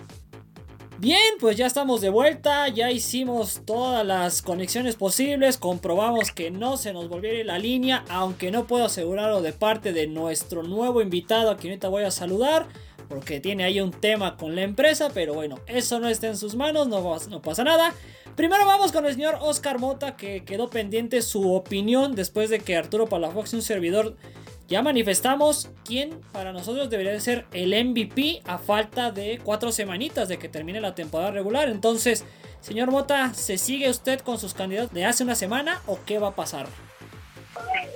Bien, 0.99 1.19
pues 1.41 1.57
ya 1.57 1.67
estamos 1.67 2.01
de 2.01 2.09
vuelta, 2.09 2.69
ya 2.69 2.93
hicimos 2.93 3.63
todas 3.67 4.07
las 4.07 4.43
conexiones 4.43 4.95
posibles, 4.95 5.59
comprobamos 5.59 6.31
que 6.31 6.53
no 6.53 6.77
se 6.77 6.93
nos 6.93 7.09
volviera 7.09 7.43
la 7.45 7.59
línea, 7.59 8.05
aunque 8.09 8.53
no 8.53 8.67
puedo 8.67 8.85
asegurarlo 8.85 9.43
de 9.43 9.53
parte 9.53 9.93
de 9.93 10.07
nuestro 10.07 10.63
nuevo 10.63 11.03
invitado 11.03 11.51
a 11.51 11.57
quien 11.57 11.73
ahorita 11.73 11.89
voy 11.89 12.05
a 12.05 12.13
saludar 12.13 12.69
porque 13.09 13.41
tiene 13.41 13.65
ahí 13.65 13.81
un 13.81 13.91
tema 13.91 14.37
con 14.37 14.55
la 14.55 14.63
empresa, 14.63 15.11
pero 15.13 15.35
bueno, 15.35 15.59
eso 15.67 15.99
no 15.99 16.09
está 16.09 16.29
en 16.29 16.37
sus 16.37 16.55
manos, 16.55 16.87
no, 16.87 17.19
no 17.29 17.43
pasa 17.43 17.65
nada. 17.65 17.93
Primero 18.37 18.65
vamos 18.65 18.93
con 18.93 19.05
el 19.05 19.15
señor 19.15 19.39
Oscar 19.41 19.79
Mota, 19.79 20.17
que 20.17 20.45
quedó 20.45 20.71
pendiente 20.71 21.23
su 21.23 21.53
opinión 21.53 22.15
después 22.15 22.51
de 22.51 22.61
que 22.61 22.77
Arturo 22.77 23.07
Palafox 23.07 23.53
y 23.53 23.57
un 23.57 23.63
servidor 23.63 24.17
ya 24.67 24.83
manifestamos 24.83 25.71
quién 25.85 26.21
para 26.33 26.53
nosotros 26.53 26.91
debería 26.91 27.19
ser 27.21 27.47
el 27.53 27.73
MVP 27.73 28.43
a 28.47 28.59
falta 28.59 29.11
de 29.11 29.41
cuatro 29.43 29.73
semanitas 29.73 30.29
de 30.29 30.39
que 30.39 30.49
termine 30.49 30.81
la 30.81 30.95
temporada 30.95 31.31
regular. 31.31 31.69
Entonces, 31.69 32.25
señor 32.61 32.91
Mota, 32.91 33.35
¿se 33.35 33.59
sigue 33.59 33.91
usted 33.91 34.21
con 34.21 34.39
sus 34.39 34.55
candidatos 34.55 34.93
de 34.93 35.05
hace 35.05 35.23
una 35.23 35.35
semana 35.35 35.83
o 35.87 35.99
qué 36.05 36.19
va 36.19 36.29
a 36.29 36.35
pasar? 36.35 36.67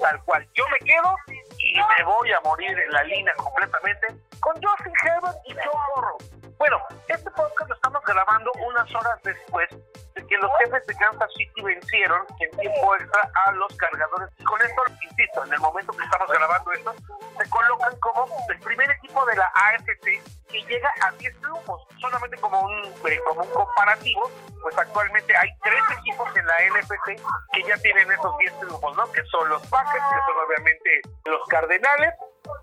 tal 0.00 0.22
cual. 0.25 0.46
Yo 0.54 0.64
me 0.68 0.78
quedo 0.87 1.16
y 1.58 1.75
me 1.75 2.04
voy 2.04 2.32
a 2.32 2.40
morir 2.40 2.78
en 2.78 2.92
la 2.92 3.02
línea 3.04 3.34
completamente 3.34 4.06
con 4.40 4.54
Justin 4.54 4.92
Herbert 5.04 5.37
y 5.46 5.54
Joe 5.54 5.80
Burrow. 5.94 6.18
Bueno, 6.58 6.78
este 7.08 7.30
podcast 7.30 7.68
lo 7.68 7.75
estamos 7.75 8.02
grabando 8.04 8.50
unas 8.66 8.94
horas 8.94 9.18
después 9.22 9.68
de 9.70 10.08
que 10.28 10.37
los 10.37 10.50
jefes 10.58 10.87
de 10.87 10.94
Kansas 10.94 11.30
City 11.37 11.62
vencieron 11.62 12.23
en 12.40 12.50
tiempo 12.58 12.94
extra 12.97 13.30
a 13.47 13.52
los 13.52 13.75
cargadores. 13.76 14.28
Y 14.38 14.44
con 14.44 14.61
esto, 14.61 14.82
insisto, 15.02 15.44
en 15.44 15.52
el 15.52 15.61
momento 15.61 15.92
que 15.92 16.04
estamos 16.04 16.28
grabando 16.28 16.73
esto, 16.73 16.94
se 17.38 17.50
colocan 17.50 17.97
como 18.00 18.26
el 18.49 18.58
primer 18.61 18.90
equipo 18.90 19.25
de 19.26 19.37
la 19.37 19.50
AFC 19.54 20.23
que 20.49 20.62
llega 20.62 20.92
a 21.02 21.11
10 21.12 21.40
triunfos. 21.40 21.82
Solamente 22.00 22.37
como 22.38 22.61
un, 22.61 22.85
eh, 23.08 23.20
como 23.26 23.42
un 23.42 23.50
comparativo, 23.50 24.30
pues 24.62 24.76
actualmente 24.76 25.37
hay 25.37 25.50
tres 25.62 25.82
equipos 25.99 26.28
en 26.37 26.47
la 26.47 26.54
NFC 26.68 27.20
que 27.52 27.62
ya 27.64 27.76
tienen 27.78 28.11
esos 28.11 28.37
10 28.38 28.61
triunfos, 28.61 28.97
¿no? 28.97 29.11
Que 29.12 29.23
son 29.25 29.49
los 29.49 29.66
Packers, 29.66 30.04
que 30.04 30.20
son 30.26 30.47
obviamente 30.47 31.02
los 31.25 31.47
Cardenales, 31.49 32.14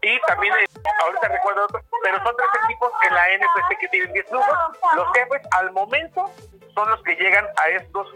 y 0.01 0.19
también, 0.27 0.53
eh, 0.53 0.65
ahorita 1.03 1.27
recuerdo 1.27 1.65
otro, 1.65 1.81
pero 2.03 2.23
son 2.23 2.35
tres 2.35 2.49
equipos 2.63 2.91
en 3.07 3.13
la 3.13 3.27
NFC 3.37 3.77
que 3.79 3.87
tienen 3.89 4.13
10 4.13 4.25
triunfos. 4.27 4.57
Los 4.95 5.07
jefes 5.13 5.41
al 5.51 5.71
momento 5.71 6.29
son 6.73 6.89
los 6.89 7.01
que 7.03 7.15
llegan 7.15 7.45
a 7.63 7.69
estos 7.69 8.07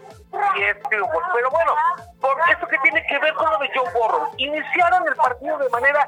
10 0.54 0.82
triunfos. 0.88 1.22
Pero 1.34 1.50
bueno, 1.50 1.74
por 2.20 2.36
eso 2.48 2.66
que 2.66 2.78
tiene 2.78 3.04
que 3.06 3.18
ver 3.18 3.34
con 3.34 3.50
lo 3.50 3.58
de 3.58 3.70
Joe 3.74 3.90
Burrow. 3.92 4.30
Iniciaron 4.36 5.08
el 5.08 5.16
partido 5.16 5.58
de 5.58 5.68
manera 5.70 6.06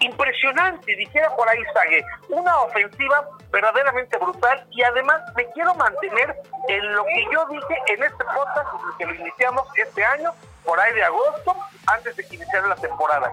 impresionante, 0.00 0.94
dijera 0.94 1.34
por 1.34 1.48
ahí 1.48 1.60
Sague, 1.74 2.04
una 2.28 2.56
ofensiva 2.62 3.28
verdaderamente 3.50 4.16
brutal 4.18 4.66
y 4.70 4.82
además 4.82 5.20
me 5.34 5.44
quiero 5.52 5.74
mantener 5.74 6.36
en 6.68 6.94
lo 6.94 7.04
que 7.04 7.26
yo 7.32 7.44
dije 7.46 7.82
en 7.88 8.02
este 8.04 8.24
podcast 8.24 8.68
que 8.96 9.06
lo 9.06 9.14
iniciamos 9.14 9.66
este 9.76 10.04
año, 10.04 10.32
por 10.68 10.78
ahí 10.78 10.92
de 10.92 11.02
agosto, 11.02 11.56
antes 11.86 12.14
de 12.14 12.28
que 12.28 12.36
iniciara 12.36 12.68
la 12.68 12.76
temporada. 12.76 13.32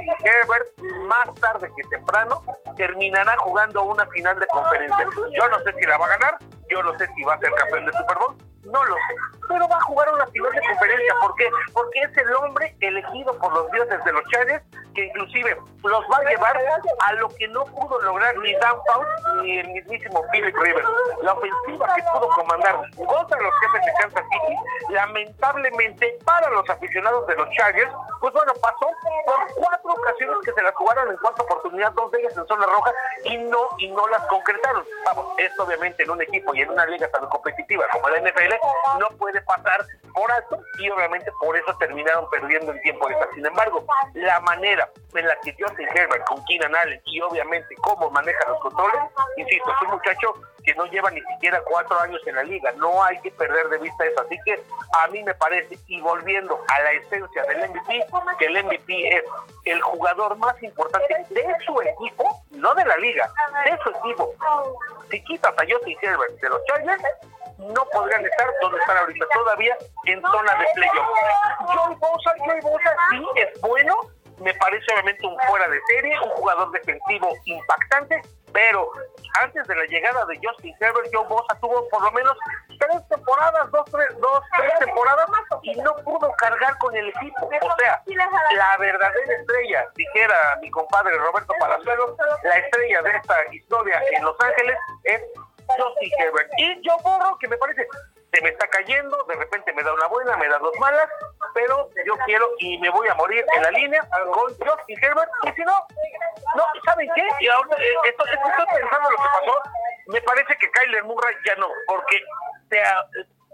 Y 0.00 0.26
Herbert, 0.28 0.78
más 1.08 1.34
tarde 1.40 1.68
que 1.76 1.82
temprano, 1.88 2.40
terminará 2.76 3.36
jugando 3.38 3.82
una 3.82 4.06
final 4.06 4.38
de 4.38 4.46
conferencia. 4.46 5.08
Yo 5.36 5.48
no 5.48 5.58
sé 5.64 5.72
si 5.72 5.84
la 5.84 5.98
va 5.98 6.06
a 6.06 6.10
ganar, 6.10 6.38
yo 6.70 6.84
no 6.84 6.96
sé 6.98 7.08
si 7.16 7.24
va 7.24 7.34
a 7.34 7.38
ser 7.40 7.50
campeón 7.52 7.86
de 7.86 7.92
Super 7.94 8.18
Bowl, 8.18 8.36
no 8.62 8.84
lo 8.84 8.94
sé. 8.94 9.14
Pero 9.48 9.68
va 9.68 9.76
a 9.76 9.80
jugar 9.80 10.08
una 10.14 10.26
final 10.28 10.52
de 10.52 10.60
conferencia. 10.60 11.14
¿Por 11.20 11.34
qué? 11.34 11.50
Porque 11.72 12.00
es 12.00 12.16
el 12.16 12.36
hombre 12.36 12.76
elegido 12.78 13.36
por 13.38 13.52
los 13.52 13.68
dioses 13.72 14.04
de 14.04 14.12
los 14.12 14.22
Chargers 14.30 14.62
que 14.96 15.04
inclusive 15.04 15.56
los 15.84 16.02
va 16.10 16.16
a 16.16 16.24
llevar 16.24 16.58
a 17.00 17.12
lo 17.12 17.28
que 17.28 17.46
no 17.48 17.64
pudo 17.66 18.00
lograr 18.00 18.36
ni 18.38 18.52
Dan 18.54 18.76
ni 19.42 19.58
el 19.58 19.68
mismísimo 19.68 20.24
Philip 20.32 20.56
Rivers. 20.56 20.88
La 21.22 21.34
ofensiva 21.34 21.94
que 21.94 22.02
pudo 22.02 22.28
comandar 22.30 22.80
contra 22.96 23.40
los 23.40 23.54
jefes 23.60 23.86
de 23.86 23.92
Kansas 24.00 24.24
City, 24.30 24.56
lamentablemente 24.90 26.18
para 26.24 26.50
los 26.50 26.68
aficionados 26.68 27.26
de 27.26 27.36
los 27.36 27.48
Chargers, 27.50 27.92
pues 28.20 28.32
bueno, 28.32 28.52
pasó 28.60 28.90
por 29.26 29.54
cuatro 29.54 29.92
ocasiones 29.92 30.36
que 30.44 30.52
se 30.52 30.62
las 30.62 30.74
jugaron 30.74 31.10
en 31.10 31.16
cuarta 31.18 31.42
oportunidad, 31.42 31.92
dos 31.92 32.10
de 32.10 32.20
ellas 32.20 32.36
en 32.36 32.46
zona 32.46 32.66
roja 32.66 32.92
y 33.24 33.36
no 33.36 33.68
y 33.78 33.88
no 33.88 34.08
las 34.08 34.22
concretaron. 34.26 34.84
Vamos, 35.04 35.26
esto 35.38 35.64
obviamente 35.64 36.02
en 36.02 36.10
un 36.10 36.22
equipo 36.22 36.54
y 36.54 36.62
en 36.62 36.70
una 36.70 36.86
liga 36.86 37.08
tan 37.10 37.28
competitiva 37.28 37.84
como 37.92 38.08
la 38.08 38.20
NFL 38.20 38.54
no 38.98 39.08
puede 39.18 39.40
pasar 39.42 39.84
por 40.14 40.32
alto 40.32 40.58
y 40.78 40.88
obviamente 40.90 41.30
por 41.38 41.56
eso 41.56 41.76
terminaron 41.78 42.28
perdiendo 42.30 42.72
el 42.72 42.80
tiempo 42.80 43.08
extra. 43.10 43.28
Sin 43.34 43.44
embargo, 43.44 43.84
la 44.14 44.40
manera 44.40 44.85
en 45.14 45.26
la 45.26 45.36
que 45.40 45.54
Justin 45.58 45.88
Herbert 45.94 46.24
con 46.26 46.44
Keenan 46.44 46.74
Allen 46.74 47.00
y 47.04 47.20
obviamente 47.20 47.74
cómo 47.82 48.10
maneja 48.10 48.48
los 48.48 48.60
controles, 48.60 49.00
insisto, 49.36 49.70
es 49.70 49.82
un 49.82 49.94
muchacho 49.94 50.34
que 50.66 50.74
no 50.74 50.84
lleva 50.86 51.10
ni 51.10 51.20
siquiera 51.22 51.62
cuatro 51.64 51.98
años 52.00 52.20
en 52.26 52.34
la 52.34 52.42
liga, 52.42 52.72
no 52.72 53.02
hay 53.02 53.18
que 53.20 53.30
perder 53.30 53.68
de 53.68 53.78
vista 53.78 54.04
eso. 54.04 54.20
Así 54.20 54.36
que 54.44 54.60
a 55.04 55.06
mí 55.08 55.22
me 55.22 55.32
parece, 55.34 55.78
y 55.86 56.00
volviendo 56.00 56.60
a 56.68 56.82
la 56.82 56.92
esencia 56.92 57.42
del 57.44 57.70
MVP, 57.70 58.06
que 58.38 58.46
el 58.46 58.64
MVP 58.64 59.16
es 59.16 59.24
el 59.64 59.80
jugador 59.80 60.36
más 60.38 60.60
importante 60.62 61.24
de 61.30 61.56
su 61.64 61.80
equipo, 61.80 62.42
no 62.50 62.74
de 62.74 62.84
la 62.84 62.96
liga, 62.96 63.30
de 63.64 63.78
su 63.82 63.90
equipo. 63.90 64.34
Si 65.10 65.22
quitas 65.24 65.54
a 65.56 65.64
Justin 65.70 65.96
Herbert 66.02 66.32
de 66.40 66.48
los 66.48 66.64
Chargers, 66.64 67.02
no 67.58 67.84
podrían 67.92 68.24
estar 68.24 68.50
donde 68.60 68.78
están 68.78 68.98
ahorita, 68.98 69.24
todavía 69.32 69.76
en 70.06 70.20
zona 70.20 70.56
de 70.56 70.66
playoff. 70.74 71.06
John 71.68 71.98
Bosa, 71.98 72.34
John 72.44 72.60
Bosa 72.60 72.96
sí 73.10 73.24
es 73.36 73.60
bueno, 73.60 73.96
me 74.40 74.54
parece 74.54 74.84
obviamente 74.92 75.26
un 75.26 75.38
fuera 75.48 75.68
de 75.68 75.80
serie, 75.88 76.18
un 76.20 76.30
jugador 76.30 76.70
defensivo 76.72 77.32
impactante, 77.44 78.22
pero 78.52 78.90
antes 79.42 79.66
de 79.66 79.74
la 79.74 79.84
llegada 79.84 80.24
de 80.26 80.38
Justin 80.42 80.74
Herbert, 80.80 81.08
John 81.12 81.28
Bosa 81.28 81.58
tuvo 81.60 81.88
por 81.88 82.02
lo 82.02 82.10
menos 82.12 82.36
tres 82.78 83.08
temporadas, 83.08 83.70
dos, 83.70 83.84
tres, 83.90 84.08
dos, 84.18 84.40
tres 84.56 84.72
temporadas 84.78 85.26
y 85.62 85.74
no 85.76 85.94
pudo 85.96 86.32
cargar 86.38 86.76
con 86.78 86.96
el 86.96 87.08
equipo. 87.08 87.46
O 87.46 87.76
sea, 87.76 88.02
la 88.54 88.76
verdadera 88.78 89.34
estrella, 89.34 89.86
dijera 89.94 90.58
mi 90.62 90.70
compadre 90.70 91.16
Roberto 91.18 91.52
Palazuelos, 91.58 92.16
la 92.42 92.58
estrella 92.58 93.02
de 93.02 93.10
esta 93.10 93.54
historia 93.54 94.02
en 94.16 94.24
Los 94.24 94.40
Ángeles 94.40 94.76
es 95.04 95.20
Justin 95.66 96.10
Herbert. 96.18 96.50
Y 96.58 96.80
yo 96.82 96.96
borro 97.02 97.36
que 97.38 97.48
me 97.48 97.56
parece, 97.58 97.86
me 98.42 98.50
está 98.50 98.66
cayendo, 98.68 99.16
de 99.24 99.36
repente 99.36 99.72
me 99.72 99.82
da 99.82 99.92
una 99.92 100.06
buena, 100.06 100.36
me 100.36 100.48
da 100.48 100.58
dos 100.58 100.74
malas, 100.78 101.08
pero 101.54 101.90
yo 102.04 102.16
quiero 102.24 102.50
y 102.58 102.78
me 102.78 102.90
voy 102.90 103.08
a 103.08 103.14
morir 103.14 103.44
en 103.56 103.62
la 103.62 103.70
línea 103.70 104.08
con 104.32 104.54
Justin 104.54 104.98
Herbert. 105.02 105.30
Y 105.44 105.52
si 105.52 105.62
no, 105.62 105.86
no, 106.54 106.64
¿saben 106.84 107.08
qué? 107.14 107.28
Y 107.40 107.48
ahora 107.48 107.76
eh, 107.78 107.94
estoy, 108.08 108.28
estoy 108.30 108.66
pensando 108.80 109.10
lo 109.10 109.16
que 109.16 109.28
pasó. 109.40 109.62
Me 110.08 110.20
parece 110.22 110.56
que 110.58 110.70
Kyler 110.70 111.04
Murray 111.04 111.34
ya 111.44 111.54
no, 111.56 111.68
porque 111.86 112.20
se, 112.70 112.82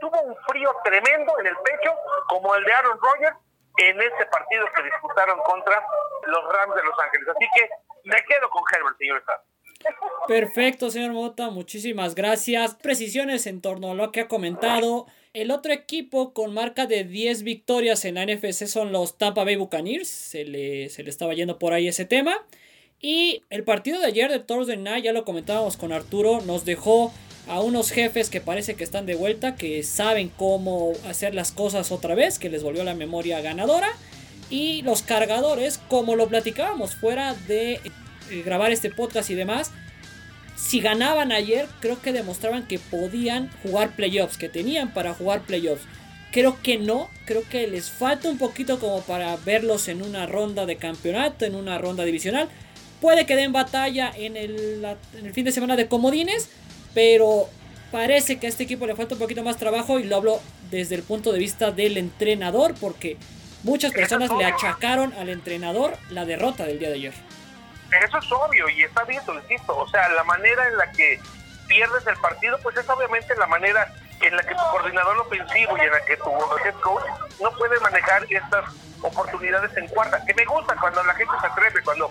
tuvo 0.00 0.20
un 0.20 0.36
frío 0.48 0.74
tremendo 0.84 1.38
en 1.38 1.46
el 1.46 1.56
pecho, 1.58 1.94
como 2.28 2.54
el 2.54 2.64
de 2.64 2.72
Aaron 2.72 2.98
Rodgers, 3.00 3.36
en 3.78 4.00
ese 4.00 4.26
partido 4.26 4.66
que 4.74 4.82
disputaron 4.82 5.38
contra 5.44 5.82
los 6.24 6.52
Rams 6.52 6.74
de 6.74 6.82
Los 6.82 6.98
Ángeles. 6.98 7.28
Así 7.28 7.48
que 7.54 7.70
me 8.04 8.22
quedo 8.24 8.50
con 8.50 8.62
Herbert, 8.72 8.98
señor 8.98 9.18
Estado. 9.18 9.42
Perfecto, 10.28 10.90
señor 10.90 11.12
Mota, 11.12 11.50
muchísimas 11.50 12.14
gracias. 12.14 12.74
Precisiones 12.76 13.46
en 13.46 13.60
torno 13.60 13.90
a 13.90 13.94
lo 13.94 14.12
que 14.12 14.20
ha 14.20 14.28
comentado. 14.28 15.06
El 15.34 15.50
otro 15.50 15.72
equipo 15.72 16.32
con 16.32 16.54
marca 16.54 16.86
de 16.86 17.04
10 17.04 17.42
victorias 17.42 18.04
en 18.04 18.14
la 18.14 18.26
NFC 18.26 18.66
son 18.66 18.92
los 18.92 19.18
Tampa 19.18 19.44
Bay 19.44 19.56
Buccaneers. 19.56 20.08
Se 20.08 20.44
le, 20.44 20.88
se 20.90 21.02
le 21.02 21.10
estaba 21.10 21.34
yendo 21.34 21.58
por 21.58 21.72
ahí 21.72 21.88
ese 21.88 22.04
tema. 22.04 22.36
Y 23.00 23.42
el 23.50 23.64
partido 23.64 23.98
de 23.98 24.06
ayer 24.06 24.30
de 24.30 24.38
Thursday 24.38 24.76
Night, 24.76 25.04
ya 25.04 25.12
lo 25.12 25.24
comentábamos 25.24 25.76
con 25.76 25.92
Arturo, 25.92 26.40
nos 26.42 26.64
dejó 26.64 27.12
a 27.48 27.60
unos 27.60 27.90
jefes 27.90 28.30
que 28.30 28.40
parece 28.40 28.74
que 28.74 28.84
están 28.84 29.06
de 29.06 29.16
vuelta, 29.16 29.56
que 29.56 29.82
saben 29.82 30.28
cómo 30.28 30.92
hacer 31.08 31.34
las 31.34 31.50
cosas 31.50 31.90
otra 31.90 32.14
vez, 32.14 32.38
que 32.38 32.48
les 32.48 32.62
volvió 32.62 32.84
la 32.84 32.94
memoria 32.94 33.40
ganadora. 33.40 33.88
Y 34.50 34.82
los 34.82 35.02
cargadores, 35.02 35.78
como 35.88 36.14
lo 36.14 36.28
platicábamos 36.28 36.94
fuera 36.94 37.34
de 37.48 37.80
eh, 38.32 38.42
grabar 38.42 38.72
este 38.72 38.90
podcast 38.90 39.30
y 39.30 39.34
demás, 39.34 39.70
si 40.56 40.80
ganaban 40.80 41.32
ayer, 41.32 41.66
creo 41.80 42.00
que 42.00 42.12
demostraban 42.12 42.66
que 42.66 42.78
podían 42.78 43.50
jugar 43.62 43.96
playoffs, 43.96 44.38
que 44.38 44.48
tenían 44.48 44.92
para 44.94 45.12
jugar 45.12 45.42
playoffs. 45.42 45.82
Creo 46.30 46.62
que 46.62 46.78
no, 46.78 47.10
creo 47.26 47.42
que 47.48 47.66
les 47.66 47.90
falta 47.90 48.30
un 48.30 48.38
poquito 48.38 48.78
como 48.78 49.02
para 49.02 49.36
verlos 49.36 49.88
en 49.88 50.02
una 50.02 50.26
ronda 50.26 50.64
de 50.64 50.76
campeonato, 50.76 51.44
en 51.44 51.56
una 51.56 51.78
ronda 51.78 52.04
divisional. 52.04 52.48
Puede 53.00 53.26
que 53.26 53.36
den 53.36 53.52
batalla 53.52 54.12
en 54.16 54.36
el, 54.36 54.84
en 55.18 55.26
el 55.26 55.32
fin 55.34 55.44
de 55.44 55.52
semana 55.52 55.76
de 55.76 55.88
comodines, 55.88 56.48
pero 56.94 57.48
parece 57.90 58.38
que 58.38 58.46
a 58.46 58.48
este 58.48 58.62
equipo 58.62 58.86
le 58.86 58.94
falta 58.94 59.14
un 59.14 59.20
poquito 59.20 59.42
más 59.42 59.56
trabajo 59.56 59.98
y 59.98 60.04
lo 60.04 60.16
hablo 60.16 60.40
desde 60.70 60.94
el 60.94 61.02
punto 61.02 61.32
de 61.32 61.38
vista 61.38 61.70
del 61.70 61.96
entrenador, 61.98 62.74
porque 62.80 63.16
muchas 63.62 63.92
personas 63.92 64.30
le 64.38 64.44
achacaron 64.44 65.12
al 65.14 65.28
entrenador 65.28 65.98
la 66.10 66.24
derrota 66.24 66.64
del 66.64 66.78
día 66.78 66.88
de 66.88 66.94
ayer. 66.94 67.12
Eso 68.00 68.18
es 68.18 68.32
obvio 68.32 68.68
y 68.68 68.84
está 68.84 69.04
bien, 69.04 69.22
insisto. 69.28 69.76
O 69.76 69.88
sea, 69.88 70.08
la 70.10 70.24
manera 70.24 70.66
en 70.66 70.78
la 70.78 70.90
que 70.92 71.20
pierdes 71.68 72.06
el 72.06 72.16
partido, 72.16 72.58
pues 72.62 72.76
es 72.76 72.88
obviamente 72.88 73.34
la 73.36 73.46
manera 73.46 73.92
en 74.20 74.36
la 74.36 74.42
que 74.42 74.54
tu 74.54 74.62
coordinador 74.70 75.18
ofensivo 75.18 75.76
y 75.76 75.80
en 75.80 75.90
la 75.90 76.04
que 76.04 76.16
tu 76.16 76.30
head 76.64 76.74
coach 76.80 77.04
no 77.40 77.50
puede 77.52 77.78
manejar 77.80 78.24
estas 78.30 78.64
oportunidades 79.02 79.76
en 79.76 79.88
cuarta. 79.88 80.24
Que 80.24 80.34
me 80.34 80.44
gusta 80.44 80.76
cuando 80.80 81.02
la 81.04 81.14
gente 81.14 81.32
se 81.40 81.46
atreve, 81.46 81.82
cuando 81.82 82.10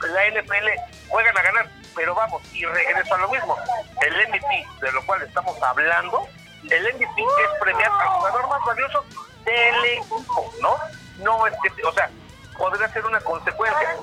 la 0.00 0.28
NFL 0.28 0.68
juegan 1.08 1.36
a 1.36 1.42
ganar. 1.42 1.68
Pero 1.96 2.14
vamos, 2.14 2.42
y 2.52 2.64
regreso 2.64 3.14
a 3.14 3.18
lo 3.18 3.28
mismo. 3.28 3.56
El 4.02 4.28
MVP, 4.28 4.66
de 4.80 4.92
lo 4.92 5.04
cual 5.04 5.22
estamos 5.22 5.60
hablando, 5.62 6.28
el 6.70 6.94
MVP 6.94 7.22
es 7.22 7.60
premiar 7.60 7.90
al 7.90 8.08
jugador 8.08 8.48
más 8.48 8.64
valioso 8.66 9.04
del 9.44 9.84
equipo, 9.84 10.52
¿no? 10.60 10.76
No 11.18 11.46
es 11.46 11.54
que, 11.62 11.82
o 11.84 11.92
sea, 11.92 12.10
podría 12.58 12.88
ser 12.88 13.06
una 13.06 13.20
consecuencia. 13.20 13.96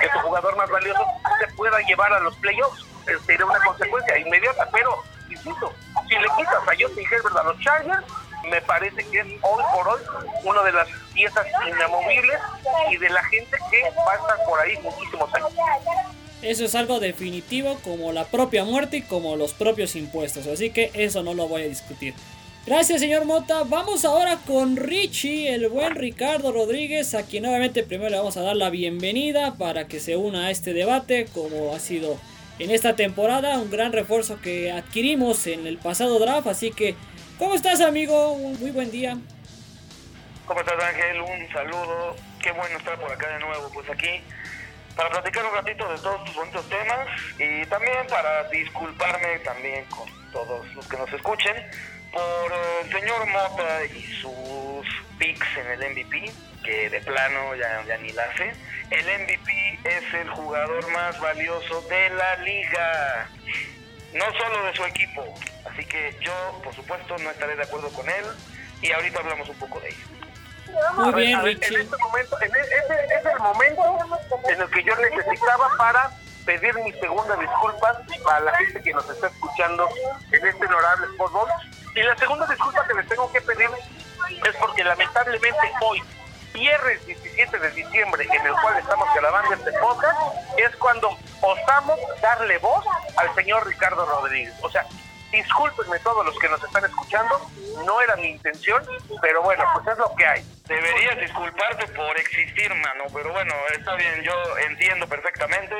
Que 0.00 0.08
tu 0.08 0.18
jugador 0.20 0.56
más 0.56 0.70
valioso 0.70 1.04
se 1.38 1.46
pueda 1.54 1.78
llevar 1.80 2.12
a 2.12 2.20
los 2.20 2.34
playoffs. 2.36 2.84
Eh, 3.06 3.12
sería 3.26 3.46
una 3.46 3.60
consecuencia 3.60 4.18
inmediata, 4.18 4.68
pero, 4.72 5.02
insisto, 5.28 5.72
si 6.08 6.14
le 6.16 6.28
quitas 6.36 6.62
a 6.66 6.72
Justin 6.78 7.06
Herbert 7.10 7.36
a 7.36 7.42
los 7.44 7.60
Chargers, 7.60 8.04
me 8.48 8.60
parece 8.62 9.04
que 9.10 9.20
es 9.20 9.26
hoy 9.42 9.64
por 9.72 9.88
hoy 9.88 10.00
una 10.44 10.62
de 10.62 10.72
las 10.72 10.88
piezas 11.12 11.46
inamovibles 11.68 12.40
y 12.90 12.96
de 12.96 13.10
la 13.10 13.22
gente 13.24 13.56
que 13.70 13.82
va 14.06 14.12
a 14.12 14.16
estar 14.16 14.44
por 14.46 14.58
ahí 14.60 14.78
muchísimos 14.82 15.32
años. 15.34 15.52
Eso 16.42 16.64
es 16.64 16.74
algo 16.74 16.98
definitivo 16.98 17.78
como 17.84 18.12
la 18.12 18.24
propia 18.24 18.64
muerte 18.64 18.96
y 18.96 19.02
como 19.02 19.36
los 19.36 19.52
propios 19.52 19.94
impuestos, 19.94 20.48
así 20.48 20.70
que 20.70 20.90
eso 20.94 21.22
no 21.22 21.34
lo 21.34 21.46
voy 21.46 21.62
a 21.62 21.68
discutir. 21.68 22.14
Gracias, 22.64 23.00
señor 23.00 23.24
Mota. 23.24 23.64
Vamos 23.64 24.04
ahora 24.04 24.38
con 24.46 24.76
Richie, 24.76 25.52
el 25.52 25.68
buen 25.68 25.96
Ricardo 25.96 26.52
Rodríguez, 26.52 27.12
a 27.16 27.24
quien 27.24 27.42
nuevamente 27.42 27.82
primero 27.82 28.08
le 28.08 28.18
vamos 28.18 28.36
a 28.36 28.42
dar 28.42 28.54
la 28.54 28.70
bienvenida 28.70 29.54
para 29.54 29.88
que 29.88 29.98
se 29.98 30.14
una 30.14 30.46
a 30.46 30.50
este 30.52 30.72
debate, 30.72 31.26
como 31.34 31.74
ha 31.74 31.80
sido 31.80 32.20
en 32.60 32.70
esta 32.70 32.94
temporada, 32.94 33.58
un 33.58 33.68
gran 33.68 33.92
refuerzo 33.92 34.40
que 34.40 34.70
adquirimos 34.70 35.48
en 35.48 35.66
el 35.66 35.76
pasado 35.76 36.20
draft. 36.20 36.46
Así 36.46 36.70
que, 36.70 36.94
¿cómo 37.36 37.56
estás, 37.56 37.80
amigo? 37.80 38.30
Un 38.34 38.60
muy 38.60 38.70
buen 38.70 38.92
día. 38.92 39.18
¿Cómo 40.46 40.60
estás, 40.60 40.80
Ángel? 40.84 41.20
Un 41.20 41.52
saludo. 41.52 42.14
Qué 42.40 42.52
bueno 42.52 42.78
estar 42.78 42.96
por 43.00 43.10
acá 43.10 43.28
de 43.28 43.40
nuevo, 43.40 43.70
pues 43.74 43.90
aquí 43.90 44.22
para 44.96 45.10
platicar 45.10 45.44
un 45.46 45.54
ratito 45.54 45.90
de 45.90 45.98
todos 45.98 46.24
tus 46.26 46.34
bonitos 46.36 46.68
temas 46.68 47.08
y 47.40 47.66
también 47.66 48.06
para 48.08 48.48
disculparme 48.50 49.38
también 49.40 49.84
con 49.86 50.06
todos 50.30 50.64
los 50.74 50.86
que 50.86 50.96
nos 50.98 51.12
escuchen 51.12 51.54
por 52.12 52.52
el 52.52 52.92
señor 52.92 53.26
Mota 53.26 53.84
y 53.84 54.02
sus 54.20 54.86
picks 55.18 55.56
en 55.56 55.66
el 55.82 55.92
MVP, 55.92 56.30
que 56.64 56.90
de 56.90 57.00
plano 57.00 57.54
ya, 57.56 57.84
ya 57.86 57.96
ni 57.98 58.12
la 58.12 58.24
hace. 58.24 58.52
El 58.90 59.04
MVP 59.04 59.78
es 59.84 60.14
el 60.14 60.28
jugador 60.30 60.86
más 60.92 61.18
valioso 61.20 61.80
de 61.88 62.10
la 62.10 62.36
liga, 62.36 63.28
no 64.12 64.24
solo 64.34 64.64
de 64.66 64.74
su 64.74 64.84
equipo. 64.84 65.34
Así 65.64 65.84
que 65.86 66.14
yo, 66.20 66.60
por 66.62 66.74
supuesto, 66.74 67.16
no 67.18 67.30
estaré 67.30 67.56
de 67.56 67.62
acuerdo 67.62 67.88
con 67.90 68.08
él 68.08 68.24
y 68.82 68.92
ahorita 68.92 69.20
hablamos 69.20 69.48
un 69.48 69.56
poco 69.56 69.80
de 69.80 69.88
ello. 69.88 70.06
Muy 70.96 71.14
bien, 71.14 71.38
En 71.40 71.48
este 71.48 71.96
momento, 71.96 72.40
en 72.40 72.50
ese 72.50 73.16
es 73.18 73.26
el 73.26 73.38
momento 73.38 73.98
en 74.48 74.60
el 74.60 74.70
que 74.70 74.84
yo 74.84 74.94
necesitaba 74.96 75.70
para 75.76 76.10
pedir 76.44 76.74
mi 76.76 76.92
segunda 76.92 77.36
disculpa 77.36 78.02
a 78.30 78.40
la 78.40 78.56
gente 78.56 78.82
que 78.82 78.92
nos 78.92 79.08
está 79.08 79.28
escuchando 79.28 79.88
en 80.30 80.46
este 80.46 80.66
honorable 80.66 81.06
fútbol 81.16 81.48
y 81.94 82.02
la 82.02 82.16
segunda 82.16 82.46
disculpa 82.46 82.86
que 82.86 82.94
les 82.94 83.08
tengo 83.08 83.30
que 83.32 83.40
pedir 83.42 83.68
es 84.46 84.56
porque 84.56 84.84
lamentablemente 84.84 85.72
hoy, 85.82 86.02
viernes 86.54 87.04
17 87.06 87.58
de 87.58 87.70
diciembre, 87.72 88.24
en 88.24 88.46
el 88.46 88.52
cual 88.52 88.78
estamos 88.78 89.08
grabando 89.14 89.54
este 89.54 89.72
podcast, 89.72 90.18
es 90.56 90.74
cuando 90.76 91.16
osamos 91.40 91.98
darle 92.20 92.58
voz 92.58 92.84
al 93.16 93.34
señor 93.34 93.66
Ricardo 93.66 94.06
Rodríguez. 94.06 94.54
O 94.62 94.70
sea, 94.70 94.86
discúlpenme 95.30 95.98
todos 96.00 96.24
los 96.24 96.38
que 96.38 96.48
nos 96.48 96.62
están 96.62 96.84
escuchando, 96.84 97.40
no 97.84 98.00
era 98.00 98.16
mi 98.16 98.28
intención, 98.28 98.82
pero 99.20 99.42
bueno, 99.42 99.64
pues 99.74 99.86
es 99.88 99.98
lo 99.98 100.14
que 100.14 100.26
hay. 100.26 100.44
Deberías 100.66 101.18
disculparte 101.18 101.88
por 101.88 102.18
existir, 102.18 102.70
mano, 102.74 103.04
pero 103.12 103.32
bueno, 103.32 103.54
está 103.76 103.94
bien, 103.96 104.22
yo 104.22 104.32
entiendo 104.58 105.06
perfectamente 105.08 105.74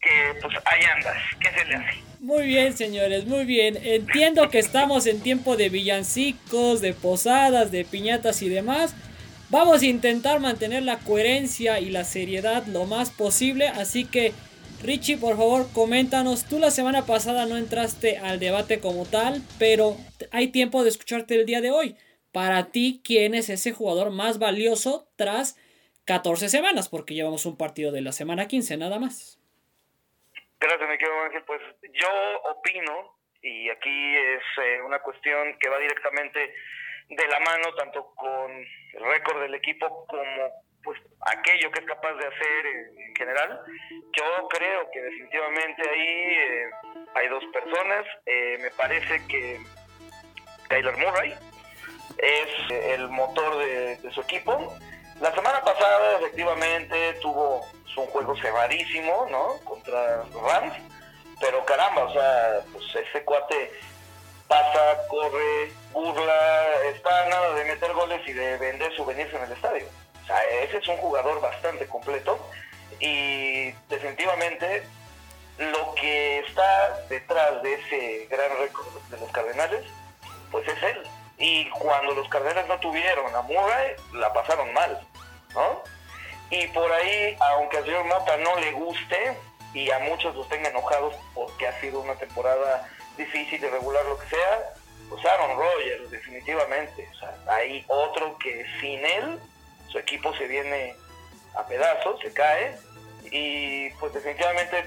que 0.00 0.40
pues 0.40 0.54
ahí 0.64 0.82
andas, 0.96 1.16
¿qué 1.40 1.50
se 1.58 1.64
le 1.66 1.74
hace? 1.76 1.98
Muy 2.20 2.46
bien, 2.46 2.76
señores, 2.76 3.26
muy 3.26 3.44
bien. 3.44 3.78
Entiendo 3.82 4.50
que 4.50 4.58
estamos 4.58 5.06
en 5.06 5.20
tiempo 5.20 5.56
de 5.56 5.68
villancicos, 5.68 6.80
de 6.80 6.92
posadas, 6.92 7.70
de 7.70 7.84
piñatas 7.84 8.42
y 8.42 8.48
demás. 8.48 8.94
Vamos 9.48 9.82
a 9.82 9.86
intentar 9.86 10.38
mantener 10.38 10.82
la 10.82 10.98
coherencia 10.98 11.80
y 11.80 11.90
la 11.90 12.04
seriedad 12.04 12.66
lo 12.66 12.84
más 12.84 13.10
posible, 13.10 13.68
así 13.68 14.04
que 14.04 14.32
Richie, 14.82 15.18
por 15.18 15.36
favor, 15.36 15.68
coméntanos. 15.72 16.44
Tú 16.44 16.58
la 16.58 16.70
semana 16.70 17.04
pasada 17.04 17.46
no 17.46 17.56
entraste 17.56 18.18
al 18.18 18.38
debate 18.38 18.80
como 18.80 19.04
tal, 19.04 19.42
pero 19.58 19.96
hay 20.30 20.48
tiempo 20.48 20.82
de 20.82 20.90
escucharte 20.90 21.34
el 21.34 21.46
día 21.46 21.60
de 21.60 21.70
hoy. 21.70 21.96
Para 22.32 22.70
ti, 22.70 23.00
¿quién 23.02 23.34
es 23.34 23.50
ese 23.50 23.72
jugador 23.72 24.10
más 24.10 24.38
valioso 24.38 25.10
tras 25.16 25.56
14 26.04 26.48
semanas? 26.48 26.88
Porque 26.88 27.14
llevamos 27.14 27.44
un 27.44 27.56
partido 27.56 27.92
de 27.92 28.02
la 28.02 28.12
semana 28.12 28.46
15, 28.46 28.76
nada 28.76 28.98
más. 28.98 29.39
Gracias, 30.60 30.90
mi 30.90 30.98
querido 30.98 31.22
Ángel. 31.24 31.42
Pues 31.44 31.62
yo 31.94 32.40
opino, 32.50 33.16
y 33.40 33.70
aquí 33.70 34.16
es 34.16 34.42
eh, 34.62 34.82
una 34.82 34.98
cuestión 34.98 35.58
que 35.58 35.70
va 35.70 35.78
directamente 35.78 36.54
de 37.08 37.28
la 37.28 37.40
mano 37.40 37.74
tanto 37.76 38.12
con 38.14 38.52
el 38.52 39.04
récord 39.04 39.40
del 39.40 39.54
equipo 39.54 40.06
como 40.06 40.50
pues 40.84 40.98
aquello 41.32 41.70
que 41.70 41.80
es 41.80 41.86
capaz 41.86 42.12
de 42.12 42.26
hacer 42.26 42.66
en, 42.66 43.16
general. 43.16 43.60
Yo 44.12 44.48
creo 44.48 44.90
que 44.92 45.00
definitivamente 45.00 45.82
ahí 45.88 46.36
eh, 46.36 46.70
hay 47.14 47.28
dos 47.28 47.44
personas. 47.52 48.06
Eh, 48.26 48.58
me 48.60 48.70
parece 48.72 49.26
que 49.28 49.60
Taylor 50.68 50.96
Murray 50.98 51.34
es 52.18 52.70
el 52.70 53.08
motor 53.08 53.58
de, 53.58 53.96
de 53.96 54.10
su 54.10 54.20
equipo. 54.20 54.74
La 55.20 55.34
semana 55.34 55.60
pasada 55.62 56.16
efectivamente 56.18 57.12
tuvo 57.20 57.66
un 57.96 58.06
juego 58.06 58.34
cerradísimo, 58.36 59.26
¿no? 59.30 59.58
Contra 59.64 60.22
Rams, 60.46 60.72
pero 61.38 61.62
caramba, 61.66 62.04
o 62.04 62.12
sea, 62.12 62.60
pues 62.72 62.84
ese 62.94 63.22
cuate 63.24 63.70
pasa, 64.48 64.96
corre, 65.08 65.72
burla, 65.92 66.66
está 66.94 67.28
nada 67.28 67.54
de 67.54 67.64
meter 67.66 67.92
goles 67.92 68.26
y 68.26 68.32
de 68.32 68.56
vender 68.56 68.96
souvenirs 68.96 69.32
en 69.34 69.42
el 69.42 69.52
estadio. 69.52 69.84
O 70.22 70.26
sea, 70.26 70.42
ese 70.62 70.78
es 70.78 70.88
un 70.88 70.96
jugador 70.96 71.38
bastante 71.42 71.86
completo 71.86 72.38
y 72.98 73.72
definitivamente 73.90 74.84
lo 75.58 75.94
que 75.96 76.38
está 76.38 76.98
detrás 77.10 77.62
de 77.62 77.74
ese 77.74 78.26
gran 78.30 78.56
récord 78.58 78.88
de 79.10 79.18
los 79.18 79.30
Cardenales, 79.32 79.84
pues 80.50 80.66
es 80.66 80.82
él. 80.82 81.02
Y 81.40 81.68
cuando 81.70 82.12
los 82.12 82.28
Cardenales 82.28 82.68
no 82.68 82.78
tuvieron 82.78 83.34
a 83.34 83.42
Murray, 83.42 83.96
la 84.12 84.32
pasaron 84.32 84.72
mal, 84.72 85.00
¿no? 85.54 85.82
Y 86.50 86.66
por 86.68 86.92
ahí, 86.92 87.36
aunque 87.40 87.78
al 87.78 87.84
señor 87.84 88.04
Mota 88.04 88.36
no 88.36 88.56
le 88.60 88.72
guste 88.72 89.36
y 89.72 89.90
a 89.90 89.98
muchos 90.00 90.34
los 90.36 90.48
tenga 90.48 90.68
enojados 90.68 91.14
porque 91.34 91.66
ha 91.66 91.80
sido 91.80 92.00
una 92.00 92.14
temporada 92.16 92.88
difícil, 93.16 93.60
de 93.60 93.70
regular, 93.70 94.04
lo 94.04 94.18
que 94.18 94.28
sea, 94.28 94.74
pues 95.08 95.24
Aaron 95.24 95.56
Rodgers, 95.56 96.10
definitivamente. 96.10 97.08
O 97.14 97.18
sea, 97.18 97.34
hay 97.48 97.84
otro 97.88 98.36
que 98.38 98.64
sin 98.80 99.04
él, 99.04 99.38
su 99.88 99.98
equipo 99.98 100.34
se 100.36 100.46
viene 100.46 100.94
a 101.54 101.66
pedazos, 101.66 102.20
se 102.20 102.32
cae. 102.32 102.76
Y 103.30 103.90
pues 103.90 104.12
definitivamente 104.12 104.84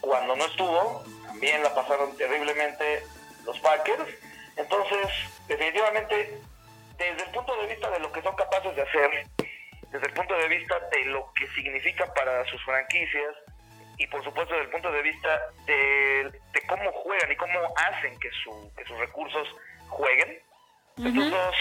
cuando 0.00 0.36
no 0.36 0.44
estuvo, 0.44 1.02
también 1.26 1.62
la 1.62 1.74
pasaron 1.74 2.16
terriblemente 2.16 3.04
los 3.44 3.58
Packers. 3.60 4.08
Entonces, 4.56 5.08
definitivamente, 5.48 6.40
desde 6.96 7.24
el 7.24 7.30
punto 7.30 7.56
de 7.56 7.66
vista 7.66 7.90
de 7.90 7.98
lo 8.00 8.12
que 8.12 8.22
son 8.22 8.34
capaces 8.36 8.74
de 8.76 8.82
hacer, 8.82 9.26
desde 9.90 10.06
el 10.06 10.12
punto 10.12 10.34
de 10.36 10.48
vista 10.48 10.74
de 10.90 11.04
lo 11.06 11.32
que 11.34 11.46
significa 11.48 12.12
para 12.14 12.44
sus 12.46 12.62
franquicias 12.64 13.34
y 13.96 14.06
por 14.08 14.24
supuesto 14.24 14.54
desde 14.54 14.66
el 14.66 14.70
punto 14.72 14.90
de 14.90 15.02
vista 15.02 15.40
de, 15.66 16.40
cómo 16.66 16.90
juegan 16.92 17.30
y 17.30 17.36
cómo 17.36 17.60
hacen 17.76 18.18
que, 18.18 18.30
su, 18.42 18.72
que 18.76 18.84
sus 18.86 18.98
recursos 18.98 19.46
jueguen, 19.88 20.40
estos 20.96 21.30
dos 21.30 21.56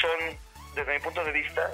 son, 0.00 0.38
desde 0.74 0.92
mi 0.94 1.00
punto 1.00 1.24
de 1.24 1.32
vista, 1.32 1.70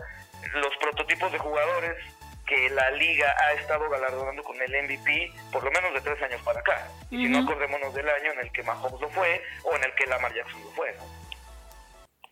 los 0.55 0.77
prototipos 0.77 1.33
de 1.33 1.39
jugadores 1.39 1.97
que 2.47 2.71
la 2.71 2.91
liga 2.93 3.35
ha 3.47 3.53
estado 3.55 3.89
galardonando 3.89 4.43
con 4.43 4.61
el 4.61 4.71
MVP 4.85 5.33
por 5.51 5.65
lo 5.65 5.71
menos 5.71 5.95
de 5.95 6.01
tres 6.01 6.23
años 6.23 6.41
para 6.43 6.61
acá. 6.61 6.89
Y 7.11 7.17
si 7.17 7.29
no, 7.29 7.41
acordémonos 7.41 7.95
del 7.95 8.09
año 8.09 8.33
en 8.33 8.41
el 8.41 8.53
que 8.53 8.63
Mahomes 8.63 9.01
lo 9.01 9.09
fue 9.11 9.43
o 9.65 9.75
en 9.77 9.85
el 9.85 9.95
que 9.95 10.07
Lamar 10.07 10.35
Jackson 10.35 10.61
lo 10.63 10.71
fue. 10.71 10.95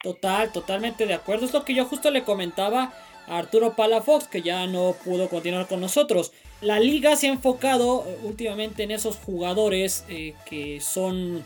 Total, 0.02 0.52
totalmente 0.52 1.06
de 1.06 1.14
acuerdo. 1.14 1.46
Es 1.46 1.52
lo 1.52 1.64
que 1.64 1.74
yo 1.74 1.84
justo 1.84 2.10
le 2.10 2.24
comentaba 2.24 2.92
a 3.28 3.38
Arturo 3.38 3.74
Palafox, 3.74 4.26
que 4.26 4.42
ya 4.42 4.66
no 4.66 4.94
pudo 5.04 5.28
continuar 5.28 5.66
con 5.66 5.80
nosotros. 5.80 6.32
La 6.60 6.80
liga 6.80 7.16
se 7.16 7.28
ha 7.28 7.30
enfocado 7.30 8.04
eh, 8.06 8.18
últimamente 8.22 8.82
en 8.82 8.90
esos 8.90 9.16
jugadores 9.16 10.04
eh, 10.08 10.34
que 10.44 10.80
son 10.80 11.44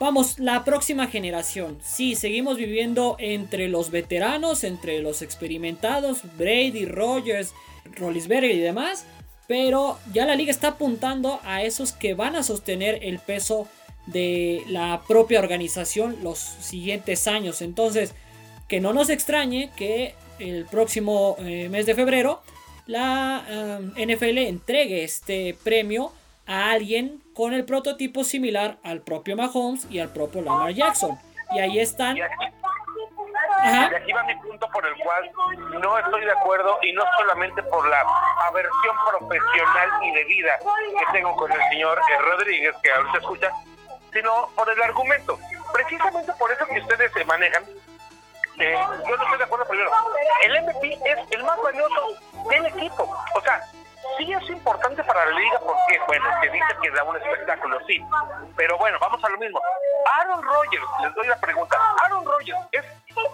Vamos, 0.00 0.38
la 0.38 0.64
próxima 0.64 1.08
generación. 1.08 1.78
Sí, 1.82 2.14
seguimos 2.14 2.56
viviendo 2.56 3.16
entre 3.18 3.68
los 3.68 3.90
veteranos, 3.90 4.64
entre 4.64 5.00
los 5.00 5.20
experimentados, 5.20 6.22
Brady, 6.38 6.86
Rogers, 6.86 7.52
Rollisberger 7.84 8.50
y 8.50 8.60
demás. 8.60 9.06
Pero 9.46 9.98
ya 10.12 10.26
la 10.26 10.36
liga 10.36 10.50
está 10.50 10.68
apuntando 10.68 11.40
a 11.44 11.62
esos 11.62 11.92
que 11.92 12.14
van 12.14 12.36
a 12.36 12.42
sostener 12.42 13.00
el 13.02 13.18
peso 13.18 13.68
de 14.06 14.62
la 14.68 15.02
propia 15.06 15.40
organización 15.40 16.18
los 16.22 16.38
siguientes 16.38 17.26
años. 17.26 17.60
Entonces, 17.62 18.14
que 18.68 18.80
no 18.80 18.92
nos 18.92 19.10
extrañe 19.10 19.70
que 19.76 20.14
el 20.38 20.64
próximo 20.66 21.36
eh, 21.40 21.68
mes 21.68 21.86
de 21.86 21.94
febrero 21.94 22.42
la 22.86 23.44
eh, 23.48 24.06
NFL 24.06 24.38
entregue 24.38 25.04
este 25.04 25.56
premio 25.62 26.12
a 26.46 26.72
alguien 26.72 27.20
con 27.34 27.52
el 27.52 27.64
prototipo 27.64 28.24
similar 28.24 28.78
al 28.82 29.02
propio 29.02 29.36
Mahomes 29.36 29.86
y 29.90 30.00
al 30.00 30.12
propio 30.12 30.42
Lamar 30.42 30.74
Jackson. 30.74 31.16
Y 31.54 31.60
ahí 31.60 31.78
están. 31.78 32.16
Y 33.62 33.94
aquí, 33.94 34.12
va 34.12 34.22
mi 34.24 34.34
punto 34.36 34.68
por 34.70 34.86
el 34.86 34.94
cual 34.96 35.30
no 35.80 35.98
estoy 35.98 36.24
de 36.24 36.32
acuerdo 36.32 36.78
y 36.82 36.92
no 36.92 37.02
solamente 37.18 37.62
por 37.64 37.86
la 37.88 38.04
aversión 38.48 38.96
profesional 39.08 39.90
y 40.02 40.12
de 40.12 40.24
vida 40.24 40.58
que 40.58 41.12
tengo 41.12 41.34
con 41.36 41.50
el 41.52 41.60
señor 41.68 41.98
eh, 41.98 42.18
Rodríguez, 42.18 42.74
que 42.82 42.90
ahorita 42.90 43.18
escucha, 43.18 43.50
sino 44.12 44.48
por 44.56 44.68
el 44.70 44.82
argumento. 44.82 45.38
Precisamente 45.72 46.32
por 46.38 46.50
eso 46.50 46.66
que 46.66 46.80
ustedes 46.80 47.12
se 47.12 47.24
manejan, 47.24 47.64
eh, 48.58 48.78
yo 49.08 49.16
no 49.16 49.22
estoy 49.22 49.38
de 49.38 49.44
acuerdo 49.44 49.66
primero. 49.66 49.90
El 50.44 50.62
MVP 50.62 50.98
es 51.04 51.18
el 51.30 51.44
más 51.44 51.60
valioso 51.62 52.14
del 52.48 52.66
equipo. 52.66 53.16
O 53.34 53.40
sea, 53.40 53.62
sí 54.18 54.32
es 54.32 54.50
importante 54.50 55.02
para 55.04 55.24
la 55.26 55.38
liga 55.38 55.58
porque, 55.60 56.00
bueno, 56.06 56.24
se 56.40 56.50
dice 56.50 56.76
que 56.82 56.90
da 56.90 57.04
un 57.04 57.16
espectáculo, 57.16 57.78
sí. 57.86 58.04
Pero 58.56 58.76
bueno, 58.78 58.98
vamos 59.00 59.22
a 59.24 59.28
lo 59.28 59.38
mismo. 59.38 59.60
Aaron 60.18 60.42
Rodgers, 60.42 60.84
les 61.02 61.14
doy 61.14 61.26
la 61.26 61.36
pregunta, 61.40 61.78
¿Aaron 62.04 62.24
Rodgers 62.24 62.58
es 62.72 62.84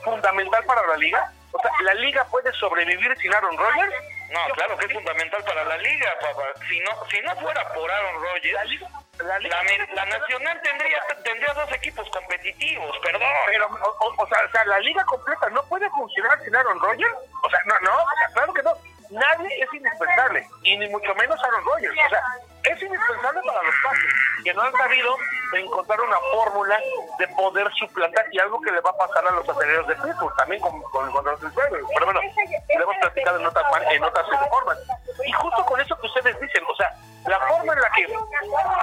fundamental 0.05 0.65
para 0.65 0.87
la 0.87 0.97
liga? 0.97 1.33
O 1.53 1.61
sea, 1.61 1.71
¿la 1.83 1.95
liga 1.95 2.25
puede 2.31 2.53
sobrevivir 2.53 3.17
sin 3.19 3.33
Aaron 3.33 3.57
Rodgers? 3.57 3.95
No, 4.31 4.41
claro 4.55 4.77
que 4.77 4.87
es 4.87 4.93
fundamental 4.93 5.43
para 5.45 5.65
la 5.65 5.77
liga, 5.79 6.13
papá. 6.21 6.43
Si 6.69 6.81
no, 6.81 6.91
si 7.11 7.21
no 7.21 7.37
fuera 7.37 7.73
por 7.73 7.91
Aaron 7.91 8.23
Rodgers, 8.23 8.81
la, 9.19 9.39
la, 9.39 10.07
Nacional 10.07 10.61
tendría, 10.63 11.01
tendría 11.23 11.55
dos 11.55 11.73
equipos 11.73 12.09
competitivos, 12.11 12.99
perdón. 13.03 13.33
Pero, 13.47 13.67
o, 13.67 14.27
sea, 14.27 14.39
o 14.47 14.51
sea, 14.51 14.65
la 14.67 14.81
liga 14.81 15.05
completa 15.05 15.49
no 15.51 15.63
puede 15.69 15.89
funcionar 15.91 16.43
sin 16.43 16.55
Aaron 16.55 16.81
Rodgers. 16.81 17.15
O 17.43 17.51
sea, 17.51 17.61
no, 17.65 17.79
no, 17.81 18.05
claro 18.35 18.53
que 18.53 18.63
no 18.63 18.75
nadie 19.11 19.63
es 19.63 19.73
indispensable, 19.73 20.47
y 20.63 20.77
ni 20.77 20.89
mucho 20.89 21.15
menos 21.15 21.39
Aaron 21.43 21.65
Rodgers. 21.65 21.95
O 22.07 22.09
sea, 22.09 22.23
es 22.65 22.83
indispensable 22.83 23.41
para 23.47 23.63
los 23.63 23.75
pases, 23.83 24.15
que 24.45 24.55
no 24.55 24.63
han 24.63 24.73
sabido 24.73 25.17
encontrar 25.55 26.01
una 26.01 26.19
fórmula 26.33 26.81
de 27.19 27.29
poder 27.29 27.71
suplantar 27.75 28.25
y 28.33 28.39
algo 28.39 28.61
que 28.61 28.73
le 28.73 28.81
va 28.81 28.91
a 28.91 28.97
pasar 28.97 29.27
a 29.27 29.31
los 29.31 29.49
aceleros 29.49 29.87
de 29.87 29.95
Pittsburgh, 29.97 30.37
también 30.37 30.61
con, 30.61 30.81
con, 30.83 31.11
con 31.11 31.25
los 31.25 31.41
Pero 31.41 32.05
bueno, 32.05 32.21
lo 32.21 32.83
hemos 32.83 32.97
platicado 33.01 33.41
en 33.41 33.47
otras, 33.47 33.65
en 33.91 34.05
otras 34.05 34.27
formas. 34.51 34.79
Y 35.27 35.33
justo 35.33 35.67
con 35.67 35.81
eso 35.81 35.97
que 35.99 36.07
ustedes 36.07 36.41
dicen, 36.41 36.63
o 36.69 36.75
sea, 36.77 36.95
la 37.27 37.41
forma 37.41 37.73
en 37.73 37.81
la 37.81 37.91
que 37.91 38.07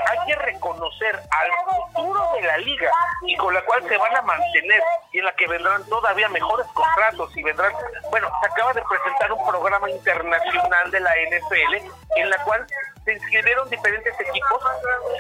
hay 0.10 0.27
que 0.27 0.36
reconocer 0.36 1.15
al 1.15 1.51
futuro 1.75 2.29
de 2.34 2.41
la 2.41 2.58
liga 2.58 2.91
y 3.21 3.36
con 3.38 3.53
la 3.53 3.62
cual 3.63 3.88
se 3.88 3.97
van 3.97 4.15
a 4.15 4.21
mantener 4.21 4.84
y 5.12 5.19
en 5.19 5.25
la 5.25 5.36
que 5.36 5.47
vendrán 5.47 5.84
todavía 5.86 6.27
mejores 6.29 6.67
contratos 6.73 7.36
y 7.38 7.43
vendrán, 7.43 7.71
bueno, 8.10 8.29
se 8.41 8.47
acaba 8.47 8.73
de 8.73 8.82
presentar 8.82 9.32
un 9.32 9.47
programa 9.47 9.89
internacional 9.89 10.91
de 10.91 10.99
la 10.99 11.12
NFL 11.29 11.91
en 12.17 12.29
la 12.29 12.38
cual 12.43 12.65
se 13.06 13.13
inscribieron 13.13 13.69
diferentes 13.69 14.13
equipos, 14.19 14.62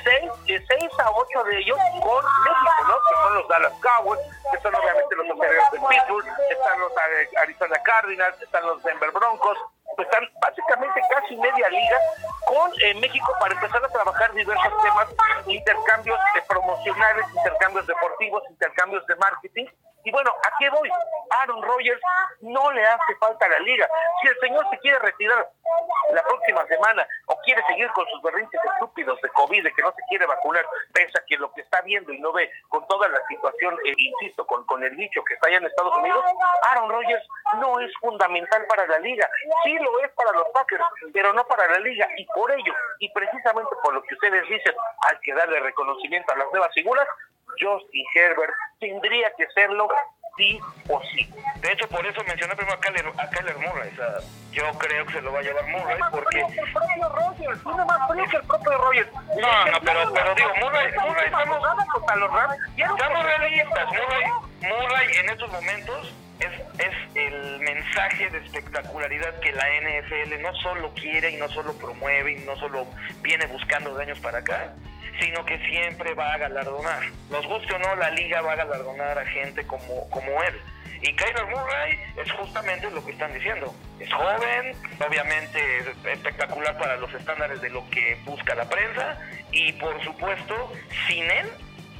seis, 0.03 0.31
de 0.45 0.65
seis 0.67 0.91
a 0.99 1.11
ocho 1.11 1.43
de 1.43 1.57
ellos 1.59 1.77
con 2.01 2.23
México, 2.43 2.87
¿no? 2.87 2.95
Que 2.95 3.15
son 3.23 3.35
los 3.35 3.47
Dallas 3.49 3.73
Cowboys, 3.81 4.21
que 4.51 4.61
son 4.61 4.73
obviamente 4.73 5.15
los 5.15 5.29
Aceleros 5.29 5.71
de 5.71 5.79
Pittsburgh, 5.89 6.27
están 6.49 6.79
los 6.79 6.91
Arizona 7.41 7.83
Cardinals, 7.83 8.41
están 8.41 8.65
los 8.65 8.81
Denver 8.83 9.11
Broncos, 9.11 9.57
están 10.01 10.27
básicamente 10.41 11.01
casi 11.09 11.35
media 11.37 11.69
liga 11.69 11.97
con 12.45 12.71
eh, 12.83 12.93
México 12.95 13.33
para 13.39 13.53
empezar 13.53 13.83
a 13.83 13.87
trabajar 13.89 14.33
diversos 14.33 14.73
temas, 14.81 15.07
intercambios 15.47 16.19
promocionales, 16.47 17.25
intercambios 17.35 17.87
deportivos, 17.87 18.43
intercambios 18.49 19.05
de 19.07 19.15
marketing. 19.15 19.65
Y 20.03 20.11
bueno, 20.11 20.31
¿a 20.31 20.51
qué 20.59 20.69
voy? 20.69 20.89
Aaron 21.29 21.61
Rodgers 21.61 22.01
no 22.41 22.71
le 22.71 22.85
hace 22.85 23.15
falta 23.19 23.45
a 23.45 23.49
la 23.49 23.59
liga. 23.59 23.87
Si 24.21 24.27
el 24.27 24.39
señor 24.39 24.69
se 24.69 24.77
quiere 24.79 24.99
retirar 24.99 25.49
la 26.11 26.23
próxima 26.23 26.65
semana 26.67 27.07
o 27.27 27.37
quiere 27.39 27.63
seguir 27.65 27.89
con 27.93 28.05
sus 28.09 28.21
berrinches 28.21 28.59
estúpidos 28.73 29.19
de 29.21 29.29
COVID, 29.29 29.63
que 29.73 29.81
no 29.81 29.91
se 29.91 30.03
quiere 30.09 30.25
vacunar, 30.25 30.65
pese 30.93 31.17
a 31.17 31.25
que 31.25 31.37
lo 31.37 31.51
que 31.53 31.61
está 31.61 31.81
viendo 31.81 32.11
y 32.11 32.19
no 32.19 32.31
ve 32.33 32.51
con 32.67 32.85
toda 32.87 33.07
la 33.07 33.19
situación, 33.27 33.77
eh, 33.85 33.93
insisto, 33.97 34.45
con, 34.45 34.65
con 34.65 34.83
el 34.83 34.95
dicho 34.95 35.23
que 35.23 35.35
está 35.35 35.47
allá 35.47 35.57
en 35.57 35.65
Estados 35.65 35.97
Unidos, 35.97 36.23
Aaron 36.69 36.89
Rodgers 36.89 37.25
no 37.59 37.79
es 37.79 37.91
fundamental 37.99 38.65
para 38.67 38.85
la 38.87 38.99
liga. 38.99 39.29
Sí 39.63 39.73
lo 39.79 39.99
es 40.03 40.11
para 40.11 40.31
los 40.31 40.49
Packers, 40.53 40.83
pero 41.13 41.33
no 41.33 41.45
para 41.45 41.67
la 41.69 41.79
liga. 41.79 42.07
Y 42.17 42.25
por 42.27 42.51
ello, 42.51 42.73
y 42.99 43.09
precisamente 43.13 43.75
por 43.81 43.93
lo 43.93 44.03
que 44.03 44.15
ustedes 44.15 44.47
dicen, 44.49 44.75
hay 45.09 45.17
que 45.23 45.33
darle 45.33 45.59
reconocimiento 45.61 46.33
a 46.33 46.37
las 46.37 46.51
nuevas 46.51 46.73
figuras, 46.73 47.07
Justin 47.59 48.05
Herbert 48.15 48.53
tendría 48.79 49.31
que 49.37 49.47
serlo 49.53 49.87
sí 50.37 50.59
o 50.89 51.01
sí. 51.03 51.29
De 51.61 51.71
hecho, 51.71 51.87
por 51.87 52.05
eso 52.05 52.21
mencioné 52.27 52.55
primero 52.55 52.75
a 52.75 52.79
Kyler, 52.79 53.05
a 53.17 53.29
Kyler 53.29 53.57
Murray. 53.57 53.91
O 53.91 53.95
sea, 53.95 54.15
yo 54.51 54.71
creo 54.77 55.05
que 55.05 55.13
se 55.13 55.21
lo 55.21 55.31
va 55.31 55.39
a 55.39 55.41
llevar 55.43 55.67
Murray 55.67 55.99
porque... 56.11 56.39
el 56.39 56.73
propio 56.73 57.09
Rogers, 57.09 57.63
tiene 57.63 57.85
más 57.85 58.09
frío 58.09 58.25
que 58.29 58.37
el 58.37 58.43
propio 58.43 58.77
Rogers. 58.77 59.13
No, 59.13 59.65
no, 59.65 59.79
pero, 59.83 60.13
pero 60.13 60.35
digo, 60.35 60.49
Murray, 60.59 60.91
Murray 60.99 61.25
estamos... 61.25 61.63
Estamos 62.77 63.23
realistas. 63.23 63.87
Murray, 63.87 64.23
Murray 64.61 65.15
en 65.17 65.29
estos 65.29 65.51
momentos 65.51 66.13
es, 66.39 66.51
es 66.79 67.15
el 67.15 67.59
mensaje 67.59 68.29
de 68.29 68.39
espectacularidad 68.39 69.39
que 69.39 69.51
la 69.51 69.65
NFL 69.81 70.41
no 70.41 70.53
solo 70.55 70.93
quiere 70.93 71.31
y 71.31 71.37
no 71.37 71.47
solo 71.49 71.73
promueve 71.73 72.33
y 72.33 72.35
no 72.45 72.55
solo 72.57 72.87
viene 73.21 73.45
buscando 73.47 73.95
de 73.95 74.03
años 74.03 74.19
para 74.19 74.39
acá, 74.39 74.73
sino 75.19 75.45
que 75.45 75.57
siempre 75.69 76.13
va 76.13 76.33
a 76.33 76.37
galardonar. 76.37 77.03
Nos 77.29 77.45
guste 77.47 77.73
o 77.73 77.79
no, 77.79 77.95
la 77.95 78.09
liga 78.11 78.41
va 78.41 78.53
a 78.53 78.55
galardonar 78.55 79.17
a 79.17 79.25
gente 79.25 79.65
como, 79.65 80.09
como 80.09 80.43
él. 80.43 80.61
Y 81.01 81.13
Kyler 81.15 81.45
Murray 81.47 81.99
es 82.15 82.31
justamente 82.31 82.89
lo 82.89 83.03
que 83.05 83.11
están 83.11 83.33
diciendo. 83.33 83.75
Es 83.99 84.11
joven, 84.13 84.73
obviamente 85.05 85.59
espectacular 86.05 86.77
para 86.77 86.95
los 86.95 87.13
estándares 87.13 87.61
de 87.61 87.69
lo 87.69 87.87
que 87.89 88.17
busca 88.23 88.55
la 88.55 88.63
prensa 88.69 89.19
y 89.51 89.73
por 89.73 90.01
supuesto, 90.03 90.71
sin 91.07 91.29
él, 91.29 91.49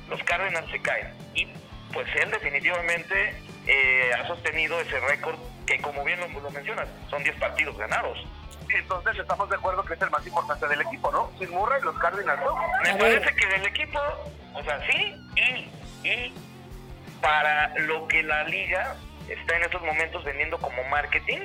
los 0.10 0.24
Cardinals 0.24 0.72
se 0.72 0.82
caen. 0.82 1.14
Y 1.36 1.48
pues 1.92 2.08
él 2.16 2.32
definitivamente 2.32 3.36
eh, 3.68 4.12
ha 4.18 4.26
sostenido 4.26 4.80
ese 4.80 5.00
récord 5.02 5.36
que 5.66 5.80
como 5.82 6.04
bien 6.04 6.20
lo, 6.20 6.52
mencionas, 6.52 6.88
son 7.10 7.24
10 7.24 7.36
partidos 7.38 7.78
ganados 7.78 8.18
entonces 8.76 9.18
estamos 9.20 9.50
de 9.50 9.56
acuerdo 9.56 9.84
que 9.84 9.94
es 9.94 10.02
el 10.02 10.10
más 10.10 10.26
importante 10.26 10.68
del 10.68 10.82
equipo, 10.82 11.12
¿no? 11.12 11.32
Sin 11.40 11.50
Murray, 11.52 11.82
los 11.82 11.98
Cardinals, 12.00 12.42
¿no? 12.42 12.56
Me 12.84 12.96
parece 12.96 13.36
que 13.36 13.48
del 13.48 13.66
equipo, 13.66 14.00
o 14.54 14.64
sea, 14.64 14.80
sí, 14.90 15.16
y, 15.36 16.08
y 16.08 16.34
para 17.22 17.78
lo 17.80 18.08
que 18.08 18.24
la 18.24 18.44
liga 18.44 18.96
está 19.30 19.56
en 19.56 19.64
estos 19.64 19.82
momentos 19.82 20.24
vendiendo 20.24 20.58
como 20.58 20.84
marketing 20.86 21.40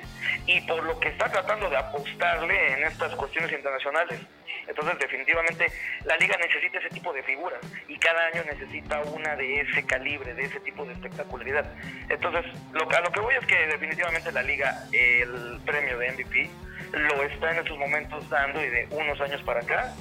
y 0.46 0.60
por 0.62 0.82
lo 0.82 0.98
que 0.98 1.08
está 1.08 1.30
tratando 1.30 1.70
de 1.70 1.76
apostarle 1.76 2.72
en 2.72 2.84
estas 2.84 3.14
cuestiones 3.14 3.52
internacionales. 3.52 4.20
Entonces, 4.66 4.98
definitivamente, 4.98 5.66
la 6.04 6.16
liga 6.16 6.36
necesita 6.36 6.78
ese 6.78 6.90
tipo 6.90 7.12
de 7.12 7.22
figuras 7.22 7.60
y 7.86 7.98
cada 7.98 8.26
año 8.26 8.42
necesita 8.44 9.00
una 9.00 9.34
de 9.36 9.60
ese 9.60 9.84
calibre, 9.86 10.34
de 10.34 10.44
ese 10.44 10.60
tipo 10.60 10.84
de 10.84 10.92
espectacularidad. 10.92 11.72
Entonces, 12.08 12.44
lo, 12.72 12.90
a 12.90 13.00
lo 13.00 13.10
que 13.10 13.20
voy 13.20 13.34
es 13.34 13.46
que 13.46 13.66
definitivamente 13.66 14.30
la 14.32 14.42
liga, 14.42 14.84
el 14.92 15.60
premio 15.64 15.98
de 15.98 16.12
MVP, 16.12 16.50
lo 16.92 17.22
está 17.22 17.52
en 17.52 17.58
estos 17.58 17.78
momentos 17.78 18.28
dando 18.28 18.62
y 18.62 18.68
de 18.68 18.88
unos 18.90 19.20
años 19.20 19.42
para 19.42 19.60
acá, 19.60 19.94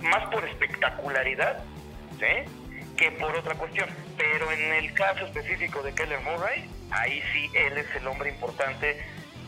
más 0.00 0.28
por 0.30 0.44
espectacularidad, 0.44 1.62
¿sí? 2.18 2.50
Que 2.96 3.12
por 3.12 3.34
otra 3.36 3.54
cuestión. 3.54 3.88
Pero 4.16 4.50
en 4.50 4.72
el 4.72 4.94
caso 4.94 5.26
específico 5.26 5.82
de 5.82 5.94
Keller 5.94 6.20
Murray, 6.20 6.68
ahí 6.90 7.22
sí 7.32 7.50
él 7.54 7.76
es 7.78 7.94
el 7.96 8.06
hombre 8.06 8.30
importante 8.30 9.00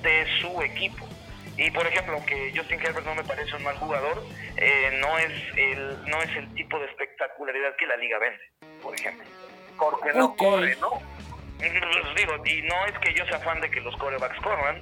de 0.03 0.27
su 0.41 0.63
equipo. 0.63 1.09
Y 1.57 1.71
por 1.73 1.87
ejemplo, 1.87 2.15
aunque 2.15 2.53
Justin 2.57 2.81
Herbert 2.81 3.05
no 3.05 3.17
me 3.17 3.25
parece 3.25 3.57
un 3.57 3.65
mal 3.65 3.77
jugador, 3.79 4.25
eh, 4.57 4.99
no 5.01 5.19
es 5.19 5.33
el 5.57 6.05
no 6.07 6.23
es 6.23 6.37
el 6.37 6.55
tipo 6.55 6.79
de 6.79 6.87
espectacularidad 6.87 7.75
que 7.77 7.87
la 7.87 7.97
liga 7.97 8.19
vende, 8.19 8.41
por 8.81 8.95
ejemplo. 8.95 9.27
Porque 9.77 10.13
no 10.13 10.37
corre, 10.37 10.77
¿no? 10.77 11.01
Pues 11.59 12.15
digo, 12.15 12.47
y 12.47 12.63
no 12.63 12.87
es 12.87 12.97
que 13.01 13.13
yo 13.15 13.27
sea 13.27 13.41
fan 13.41 13.61
de 13.61 13.69
que 13.71 13.81
los 13.81 13.97
corebacks 13.97 14.41
corran, 14.41 14.81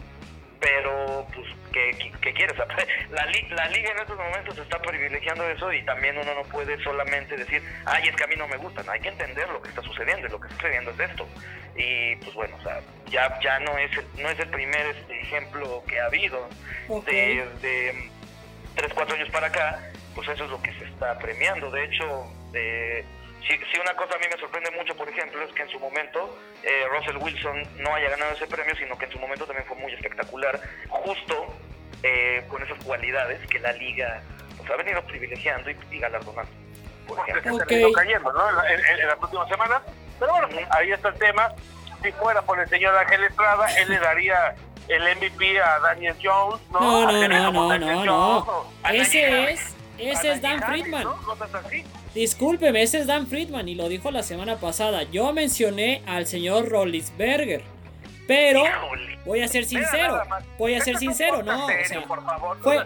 pero 0.61 1.27
pues, 1.35 1.47
¿qué, 1.73 2.11
qué- 2.21 2.33
quieres? 2.33 2.57
La, 3.11 3.25
li- 3.27 3.47
la 3.51 3.69
liga 3.69 3.91
en 3.93 3.99
estos 3.99 4.17
momentos 4.19 4.59
está 4.59 4.79
privilegiando 4.81 5.49
eso 5.49 5.73
y 5.73 5.83
también 5.85 6.19
uno 6.19 6.35
no 6.35 6.43
puede 6.45 6.83
solamente 6.83 7.37
decir, 7.37 7.63
ay, 7.85 8.09
es 8.09 8.17
que 8.17 8.25
a 8.25 8.27
mí 8.27 8.35
no 8.37 8.49
me 8.49 8.57
gustan, 8.57 8.89
hay 8.91 9.01
que 9.01 9.09
entender 9.09 9.49
lo 9.49 9.63
que 9.63 9.69
está 9.69 9.83
sucediendo 9.83 10.27
y 10.27 10.31
lo 10.31 10.41
que 10.41 10.49
está 10.49 10.57
sucediendo 10.61 10.91
es 10.91 11.01
esto. 11.01 11.29
Y 11.77 12.17
pues 12.17 12.35
bueno, 12.35 12.57
o 12.57 12.63
sea, 12.63 12.81
ya, 13.07 13.39
ya 13.41 13.59
no, 13.61 13.77
es 13.79 13.91
el, 13.97 14.07
no 14.23 14.29
es 14.31 14.39
el 14.41 14.49
primer 14.51 14.87
este, 14.87 15.21
ejemplo 15.21 15.83
que 15.87 16.01
ha 16.01 16.07
habido 16.07 16.49
Ok. 16.89 17.07
de, 17.07 17.47
de 17.63 18.11
3, 18.77 18.93
4 18.95 19.15
años 19.17 19.31
para 19.31 19.47
acá, 19.49 19.81
pues 20.15 20.29
eso 20.29 20.45
es 20.45 20.51
lo 20.51 20.61
que 20.63 20.73
se 20.75 20.85
está 20.85 21.19
premiando. 21.19 21.71
De 21.71 21.85
hecho, 21.85 22.25
eh, 22.55 23.05
si, 23.47 23.57
si 23.73 23.79
una 23.81 23.95
cosa 23.95 24.15
a 24.15 24.19
mí 24.19 24.25
me 24.33 24.39
sorprende 24.41 24.71
mucho, 24.73 24.97
por 24.97 25.09
ejemplo, 25.09 25.43
es 25.43 25.53
que 25.55 25.63
en 25.63 25.69
su 25.71 25.79
momento 25.81 26.39
eh, 26.63 26.85
Russell 26.91 27.17
Wilson 27.19 27.63
no 27.79 27.95
haya 27.95 28.11
ganado 28.11 28.33
ese 28.33 28.47
premio, 28.47 28.75
sino 28.77 28.97
que 28.99 29.05
en 29.07 29.13
su 29.13 29.19
momento 29.19 29.47
también 29.47 29.67
fue 29.67 29.77
muy 29.77 29.93
espectacular, 29.93 30.61
justo 30.89 31.47
eh, 32.03 32.45
con 32.49 32.63
esas 32.63 32.83
cualidades 32.85 33.41
que 33.49 33.59
la 33.61 33.73
liga 33.73 34.23
pues, 34.59 34.71
ha 34.71 34.77
venido 34.77 35.03
privilegiando 35.05 35.71
y, 35.71 35.77
y 35.91 35.99
galardonando. 35.99 36.51
Por 37.07 37.17
Porque 37.19 37.33
ejemplo. 37.33 37.57
se 37.67 37.75
han 37.75 37.81
ido 37.81 37.93
cayendo, 37.93 38.33
¿no? 38.33 38.65
En, 38.67 38.79
en- 38.81 39.01
en 39.01 39.07
las 39.09 39.23
últimas 39.23 39.49
semanas. 39.49 39.83
Pero 40.19 40.33
bueno, 40.33 40.49
ahí 40.71 40.91
está 40.91 41.09
el 41.11 41.15
tema. 41.19 41.53
Si 42.03 42.11
fuera 42.13 42.43
por 42.43 42.59
el 42.59 42.69
señor 42.69 42.97
Ángel 42.97 43.23
Estrada, 43.25 43.67
él 43.79 43.89
le 43.91 43.99
daría 43.99 44.55
el 44.89 45.03
MVP 45.17 45.61
a 45.61 45.79
Daniel 45.81 46.17
Jones, 46.23 46.61
¿no? 46.71 46.81
No, 46.81 47.13
no, 47.13 47.29
no, 47.29 47.47
como 47.47 47.63
no, 47.63 47.69
Daniel 47.69 48.05
no, 48.07 48.67
Ese 48.93 49.51
es, 49.53 49.77
ese 49.99 50.33
es 50.33 50.43
Dan 50.43 50.63
Friedman. 50.63 51.05
¿no? 51.05 51.17
Cosas 51.23 51.55
así. 51.55 51.85
Discúlpeme, 52.17 52.83
ese 52.83 52.99
es 53.01 53.07
Dan 53.07 53.27
Friedman 53.27 53.69
y 53.69 53.75
lo 53.75 53.91
dijo 53.91 54.11
la 54.11 54.23
semana 54.23 54.57
pasada. 54.57 55.03
Yo 55.05 55.35
mencioné 55.35 56.03
al 56.07 56.27
señor 56.27 56.67
Rollinsberger, 56.71 57.63
pero 58.27 58.63
voy 59.27 59.41
a 59.43 59.49
ser 59.49 59.67
sincero. 59.67 60.23
Voy 60.59 60.75
a 60.75 60.81
ser 60.81 60.97
sincero, 60.97 61.43
no, 61.43 61.67
o 61.67 61.69
sea, 61.69 62.01
fue- 62.63 62.79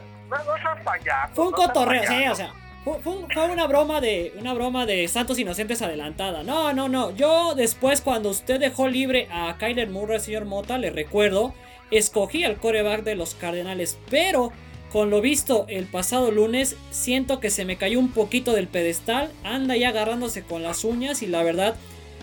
un 1.36 1.52
cotorreo, 1.52 2.02
sí, 2.08 2.26
o 2.28 2.34
sea, 2.34 2.52
fue, 2.84 2.98
fue 3.32 3.44
una 3.46 3.66
broma 3.68 4.00
de 4.00 4.32
una 4.38 4.52
broma 4.52 4.84
de 4.84 5.06
Santos 5.06 5.38
Inocentes 5.38 5.80
adelantada. 5.80 6.42
No, 6.42 6.72
no, 6.72 6.88
no. 6.88 7.14
Yo 7.14 7.54
después 7.54 8.00
cuando 8.00 8.30
usted 8.30 8.58
dejó 8.58 8.88
libre 8.88 9.28
a 9.30 9.56
Kyler 9.58 9.88
Murray, 9.90 10.18
señor 10.18 10.44
Mota, 10.44 10.76
le 10.76 10.90
recuerdo, 10.90 11.54
escogí 11.92 12.42
al 12.42 12.56
coreback 12.56 13.04
de 13.04 13.14
los 13.14 13.34
Cardenales, 13.36 13.96
pero 14.10 14.52
con 14.90 15.10
lo 15.10 15.20
visto 15.20 15.66
el 15.68 15.86
pasado 15.86 16.30
lunes, 16.30 16.76
siento 16.90 17.38
que 17.40 17.50
se 17.50 17.64
me 17.64 17.76
cayó 17.78 17.98
un 17.98 18.12
poquito 18.12 18.52
del 18.52 18.68
pedestal, 18.68 19.32
anda 19.44 19.76
ya 19.76 19.90
agarrándose 19.90 20.44
con 20.44 20.62
las 20.62 20.84
uñas 20.84 21.22
y 21.22 21.26
la 21.26 21.42
verdad 21.42 21.76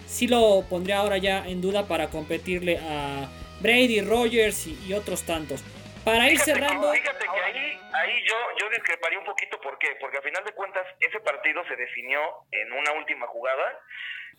sí 0.05 0.27
lo 0.27 0.63
pondría 0.69 0.97
ahora 0.99 1.17
ya 1.17 1.47
en 1.47 1.61
duda 1.61 1.87
para 1.87 2.09
competirle 2.09 2.77
a 2.79 3.29
Brady, 3.61 4.01
Rogers 4.01 4.67
y, 4.67 4.77
y 4.87 4.93
otros 4.93 5.23
tantos. 5.25 5.63
Para 6.03 6.25
ir 6.29 6.39
Fíjate 6.39 6.51
que- 6.53 6.59
cerrando, 6.59 6.91
Fíjate 6.93 7.25
que 7.25 7.39
ahí, 7.41 7.79
ahí 7.93 8.23
yo, 8.27 8.35
yo 8.59 8.69
discreparía 8.69 9.19
un 9.19 9.25
poquito, 9.25 9.59
¿por 9.61 9.77
qué? 9.79 9.87
Porque 9.99 10.17
a 10.17 10.21
final 10.21 10.43
de 10.45 10.53
cuentas 10.53 10.85
ese 10.99 11.19
partido 11.21 11.63
se 11.67 11.75
definió 11.75 12.19
en 12.51 12.71
una 12.73 12.93
última 12.93 13.27
jugada 13.27 13.79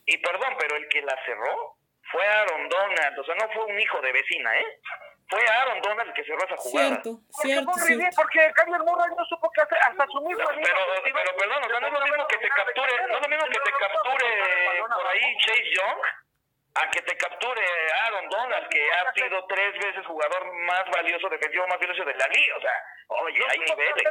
y 0.07 0.17
perdón, 0.19 0.55
pero 0.59 0.77
el 0.77 0.89
que 0.89 1.03
la 1.03 1.15
cerró 1.27 1.77
fue 2.11 2.25
Aaron 2.27 2.69
Donald, 2.71 3.19
o 3.19 3.25
sea, 3.25 3.35
no 3.35 3.53
fue 3.53 3.65
un 3.67 3.79
hijo 3.79 4.01
de 4.01 4.13
vecina, 4.13 4.51
¿eh? 4.59 4.65
Fue 5.31 5.41
Aaron 5.47 5.81
Donald 5.83 6.09
el 6.09 6.15
que 6.15 6.25
cerró 6.25 6.41
esa 6.45 6.57
jugada. 6.57 6.89
cierto, 6.89 7.11
Porque 7.29 7.49
cierto, 7.49 7.73
fue 7.73 7.83
cierto. 7.83 8.01
ridículo, 8.01 8.17
porque 8.23 8.53
Kyler 8.57 8.81
Murray 8.83 9.11
no 9.17 9.25
supo 9.27 9.51
qué 9.53 9.61
hacer 9.61 9.79
hasta 9.79 10.07
su 10.07 10.21
mismo 10.23 10.45
Pero, 10.49 10.61
pero, 10.63 10.81
pero 11.05 11.37
perdón, 11.37 11.61
o 11.65 11.69
sea, 11.69 11.81
no 11.81 11.87
es 11.87 11.93
lo 11.93 12.01
mismo 12.01 12.27
que 12.29 12.39
te 12.39 12.49
capture, 12.49 12.93
no 13.09 13.15
es 13.17 13.23
lo 13.23 13.29
mismo 13.29 13.45
que 13.47 13.61
te 13.61 13.73
capture 13.73 14.29
por 14.89 15.07
ahí 15.07 15.37
Chase 15.45 15.71
Young 15.77 16.01
a 16.75 16.91
que 16.93 17.03
te 17.03 17.17
capture 17.17 17.63
Aaron 18.07 18.29
Donald, 18.29 18.69
que 18.69 18.81
ha 18.93 19.13
sido 19.13 19.45
tres 19.49 19.73
veces 19.83 20.07
jugador 20.07 20.47
más 20.65 20.85
valioso, 20.95 21.29
defensivo 21.29 21.67
más 21.67 21.79
valioso 21.81 22.05
de 22.05 22.15
la 22.15 22.27
liga. 22.29 22.57
O 22.57 22.61
sea, 22.61 22.73
oye, 23.09 23.43
hay 23.51 23.59
niveles. 23.59 24.05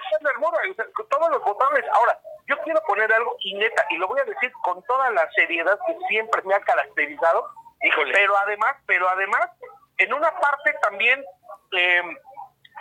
Todos 1.09 1.29
los 1.31 1.41
votables. 1.43 1.85
Ahora, 1.93 2.19
yo 2.47 2.57
quiero 2.63 2.81
poner 2.83 3.11
algo 3.13 3.37
y 3.39 3.53
neta, 3.55 3.85
y 3.89 3.97
lo 3.97 4.07
voy 4.07 4.19
a 4.19 4.25
decir 4.25 4.51
con 4.63 4.83
toda 4.83 5.09
la 5.11 5.29
seriedad 5.31 5.79
que 5.87 5.95
siempre 6.09 6.41
me 6.43 6.55
ha 6.55 6.59
caracterizado, 6.61 7.47
Híjole. 7.83 8.11
pero 8.13 8.37
además, 8.37 8.75
pero 8.85 9.07
además, 9.09 9.47
en 9.97 10.13
una 10.13 10.31
parte 10.39 10.73
también, 10.81 11.23
eh, 11.71 12.01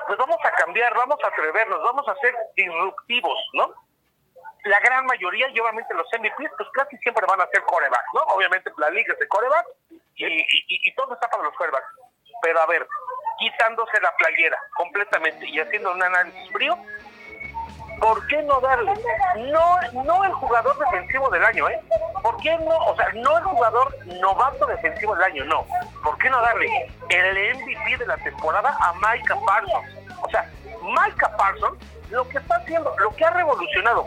pues 0.07 0.19
vamos 0.19 0.39
a 0.45 0.51
cambiar, 0.53 0.95
vamos 0.95 1.19
a 1.25 1.29
atrevernos, 1.29 1.83
vamos 1.83 2.07
a 2.09 2.15
ser 2.17 2.35
disruptivos, 2.55 3.39
¿no? 3.55 3.73
La 4.65 4.81
gran 4.81 5.07
mayoría, 5.07 5.49
y 5.49 5.61
obviamente 5.61 5.95
los 5.95 6.07
MVPs, 6.13 6.51
pues 6.57 6.69
casi 6.75 6.97
siempre 6.99 7.25
van 7.29 7.41
a 7.41 7.47
ser 7.49 7.63
corebacks, 7.63 8.09
¿no? 8.15 8.21
Obviamente 8.35 8.71
la 8.79 8.91
liga 8.91 9.13
es 9.15 9.19
de 9.21 9.29
corebacks 9.29 9.69
y, 10.17 10.27
y, 10.27 10.41
y- 10.41 10.89
y 10.91 10.95
todo 10.95 11.15
está 11.15 11.29
para 11.31 11.45
los 11.45 11.55
corebacks. 11.55 11.87
Pero 12.43 12.61
a 12.61 12.67
ver, 12.67 12.87
quitándose 13.39 14.01
la 14.01 14.15
playera 14.17 14.59
completamente 14.77 15.47
y 15.49 15.61
haciendo 15.61 15.93
un 15.93 16.03
análisis 16.03 16.51
frío, 16.53 16.77
¿por 18.01 18.27
qué 18.27 18.43
no 18.43 18.61
darle? 18.61 18.93
No, 19.53 20.03
no 20.05 20.25
el 20.25 20.33
jugador 20.33 20.79
defensivo 20.79 21.29
del 21.31 21.45
año, 21.45 21.69
¿eh? 21.69 21.81
¿Por 22.23 22.37
qué 22.39 22.57
no? 22.59 22.77
O 22.87 22.97
sea, 22.97 23.09
no 23.15 23.39
el 23.39 23.45
jugador 23.45 23.97
novato 24.21 24.67
defensivo 24.67 25.15
del 25.15 25.25
año, 25.25 25.45
no. 25.45 25.67
¿Por 26.03 26.17
qué 26.19 26.31
no 26.31 26.41
darle 26.41 26.67
el 27.09 27.57
MVP 27.57 27.99
de 27.99 28.07
la 28.07 28.17
temporada 28.19 28.77
a 28.81 28.93
Micah 28.95 29.39
Parsons? 29.47 29.89
O 30.23 30.31
sea, 30.31 30.51
Micah 30.83 31.37
Parsons, 31.37 31.79
lo 32.11 32.29
que 32.29 32.39
está 32.39 32.57
haciendo, 32.57 32.95
lo 32.99 33.11
que 33.15 33.25
ha 33.25 33.31
revolucionado, 33.31 34.05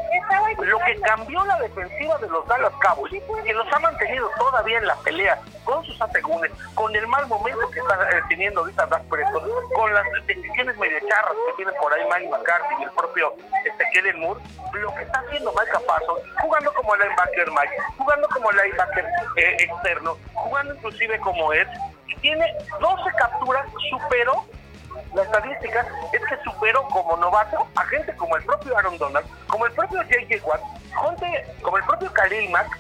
lo 0.57 0.79
que 0.79 1.01
cambió 1.01 1.43
la 1.45 1.59
defensiva 1.59 2.17
de 2.17 2.27
los 2.29 2.47
Dallas 2.47 2.73
Cowboys, 2.81 3.21
que 3.43 3.53
los 3.53 3.71
ha 3.71 3.79
mantenido 3.79 4.29
todavía 4.37 4.77
en 4.77 4.87
la 4.87 4.95
pelea 4.97 5.39
con 5.63 5.83
sus 5.85 6.01
asegúnes, 6.01 6.51
con 6.75 6.95
el 6.95 7.05
mal 7.07 7.27
momento 7.27 7.69
que 7.71 7.79
está 7.79 7.95
eh, 8.09 8.21
teniendo 8.29 8.61
ahorita 8.61 8.85
Dak 8.87 9.03
Prescott, 9.03 9.43
con 9.73 9.93
las 9.93 10.05
decisiones 10.25 10.77
medio 10.77 10.99
charras 11.07 11.33
que 11.47 11.53
tiene 11.57 11.71
por 11.73 11.93
ahí 11.93 12.01
Mike 12.11 12.29
McCarthy 12.29 12.75
y 12.79 12.83
el 12.83 12.91
propio 12.91 13.33
este, 13.65 13.83
Kellen 13.93 14.19
Moore, 14.19 14.41
lo 14.73 14.93
que 14.95 15.03
está 15.03 15.19
haciendo 15.19 15.51
Micah 15.51 15.81
Parsons, 15.87 16.21
jugando 16.41 16.73
como 16.73 16.95
linebacker 16.95 17.51
Mike, 17.51 17.77
jugando 17.97 18.27
como 18.29 18.51
linebacker 18.51 19.05
eh, 19.35 19.57
externo, 19.59 20.17
jugando 20.33 20.73
inclusive 20.75 21.19
como 21.19 21.53
Ed, 21.53 21.67
tiene 22.21 22.45
12 22.79 23.03
capturas, 23.17 23.65
superó 23.89 24.45
la 25.13 25.23
estadística 25.23 25.85
es 26.13 26.21
que 26.21 26.43
superó 26.43 26.83
como 26.89 27.17
novato 27.17 27.67
a 27.75 27.85
gente 27.85 28.15
como 28.15 28.35
el 28.37 28.43
propio 28.43 28.77
Aaron 28.77 28.97
Donald, 28.97 29.25
como 29.47 29.65
el 29.65 29.73
propio 29.73 29.99
J.J. 29.99 30.45
Watt, 30.45 30.61
como 31.61 31.77
el 31.77 31.83
propio 31.83 32.11
Khalil 32.13 32.49
Mack, 32.51 32.77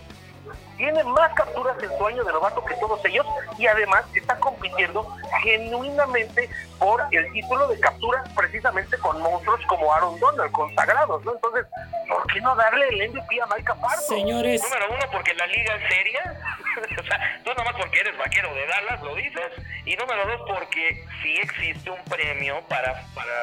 tiene 0.77 1.03
más 1.03 1.33
capturas 1.33 1.75
en 1.83 1.89
su 1.97 2.07
año 2.07 2.23
de 2.23 2.31
novato 2.31 2.63
que 2.63 2.73
todos 2.75 3.03
ellos 3.03 3.25
y 3.57 3.67
además 3.67 4.05
está 4.15 4.39
compitiendo 4.39 5.05
genuinamente 5.43 6.49
por 6.79 7.03
el 7.11 7.29
título 7.33 7.67
de 7.67 7.79
captura 7.81 8.23
precisamente 8.33 8.97
con 8.99 9.21
monstruos 9.21 9.59
como 9.67 9.93
Aaron 9.93 10.17
Donald, 10.21 10.51
consagrados, 10.53 11.23
¿no? 11.25 11.33
Entonces, 11.33 11.65
¿por 12.07 12.25
qué 12.27 12.39
no 12.39 12.55
darle 12.55 12.87
el 12.87 13.11
MVP 13.11 13.41
a 13.41 13.75
Parsons? 13.75 14.07
Señores, 14.07 14.63
Número 14.63 14.85
uno, 14.89 15.05
porque 15.11 15.33
la 15.33 15.47
liga 15.47 15.75
es 15.75 15.93
seria. 15.93 16.39
o 16.99 17.03
sea, 17.03 17.41
tú 17.43 17.51
nomás 17.55 17.73
porque 17.75 17.99
eres 17.99 18.17
vaquero 18.17 18.53
de 18.53 18.65
Dallas 18.67 19.01
lo 19.01 19.15
dices. 19.15 19.51
Y 19.85 19.95
número 19.95 20.25
dos, 20.27 20.41
porque 20.47 21.03
sí 21.21 21.35
existe 21.41 21.89
un 21.89 22.03
premio 22.05 22.61
para, 22.67 23.03
para 23.15 23.33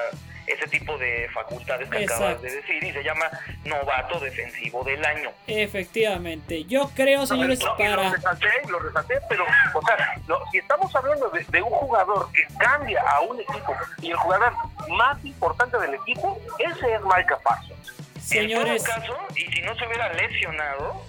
ese 0.47 0.67
tipo 0.69 0.97
de 0.97 1.29
facultades 1.35 1.89
que 1.91 2.05
acabas 2.05 2.23
Exacto. 2.35 2.43
de 2.43 2.55
decir 2.55 2.85
y 2.85 2.93
se 2.93 3.03
llama 3.03 3.29
novato 3.65 4.21
defensivo 4.21 4.85
del 4.85 5.05
año. 5.05 5.31
efectivamente, 5.49 6.65
yo 6.67 6.89
creo, 6.95 7.27
señores, 7.27 7.59
No, 7.59 7.65
y 7.65 7.69
lo 7.69 7.77
para... 7.97 8.11
resalté, 8.13 8.49
lo 8.69 8.79
resalté, 8.79 9.15
pero, 9.29 9.45
o 9.75 9.83
sea, 9.83 10.15
no, 10.29 10.39
si 10.53 10.59
estamos 10.59 10.95
hablando 10.95 11.29
de, 11.31 11.45
de 11.49 11.63
un 11.63 11.71
jugador 11.71 12.31
que 12.31 12.47
cambia 12.59 13.03
a 13.03 13.21
un 13.23 13.41
equipo 13.41 13.75
y 14.01 14.11
el 14.13 14.17
jugador 14.17 14.53
más 14.97 15.25
importante 15.25 15.79
del 15.79 15.95
equipo, 15.95 16.41
ese 16.61 16.95
es 16.95 17.01
Micah 17.03 17.39
Parsons. 17.43 17.93
Señores, 18.21 18.83
En 18.83 18.87
todo 18.87 19.01
caso, 19.01 19.19
y 19.35 19.53
si 19.53 19.63
no 19.63 19.75
se 19.77 19.85
hubiera 19.87 20.13
lesionado, 20.13 21.03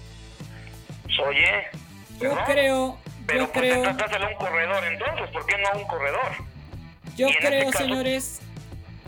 pues, 1.03 1.67
yo 2.19 2.37
creo, 2.45 2.97
pero 3.25 3.39
yo 3.45 3.51
pues 3.51 3.63
creo, 3.65 3.83
a 3.83 3.89
un 4.29 4.35
corredor 4.37 4.83
entonces, 4.91 5.27
¿por 5.31 5.45
qué 5.45 5.55
no 5.57 5.79
un 5.79 5.87
corredor? 5.87 6.31
yo 7.15 7.27
este 7.27 7.47
creo, 7.47 7.65
caso- 7.71 7.83
señores, 7.83 8.39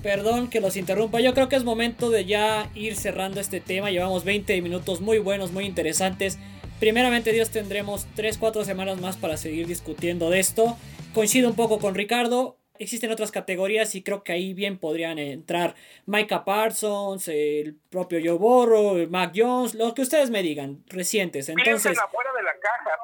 perdón 0.02 0.50
que 0.50 0.60
los 0.62 0.76
interrumpa, 0.78 1.19
yo 1.19 1.34
creo 1.34 1.50
que 1.50 1.56
es 1.56 1.63
momento 1.63 2.10
de 2.10 2.26
ya 2.26 2.69
ir 2.76 2.95
cerrando 2.95 3.39
este 3.39 3.60
tema, 3.62 3.91
llevamos 3.91 4.24
20 4.24 4.62
minutos 4.62 5.02
muy 5.02 5.19
buenos, 5.19 5.52
muy 5.52 5.65
interesantes. 5.65 6.39
Primeramente 6.80 7.34
Dios 7.34 7.50
tendremos 7.50 8.08
3-4 8.15 8.63
semanas 8.63 9.02
más 9.02 9.17
para 9.17 9.36
seguir 9.36 9.67
discutiendo 9.67 10.30
de 10.30 10.39
esto. 10.39 10.78
Coincido 11.13 11.50
un 11.50 11.56
poco 11.56 11.80
con 11.80 11.93
Ricardo, 11.93 12.58
existen 12.78 13.12
otras 13.12 13.32
categorías 13.32 13.93
y 13.95 14.02
creo 14.02 14.24
que 14.24 14.32
ahí 14.32 14.54
bien 14.54 14.78
podrían 14.78 15.19
entrar 15.19 15.76
Micah 16.06 16.45
Parsons, 16.45 17.28
el 17.28 17.76
propio 17.89 18.19
Joe 18.24 18.38
Burrow, 18.38 19.06
Mac 19.10 19.34
Jones, 19.36 19.76
lo 19.76 19.93
que 19.93 20.02
ustedes 20.02 20.30
me 20.30 20.41
digan, 20.41 20.82
recientes. 20.88 21.50
Entonces, 21.50 21.82
piensen 21.84 22.00
afuera 22.02 22.29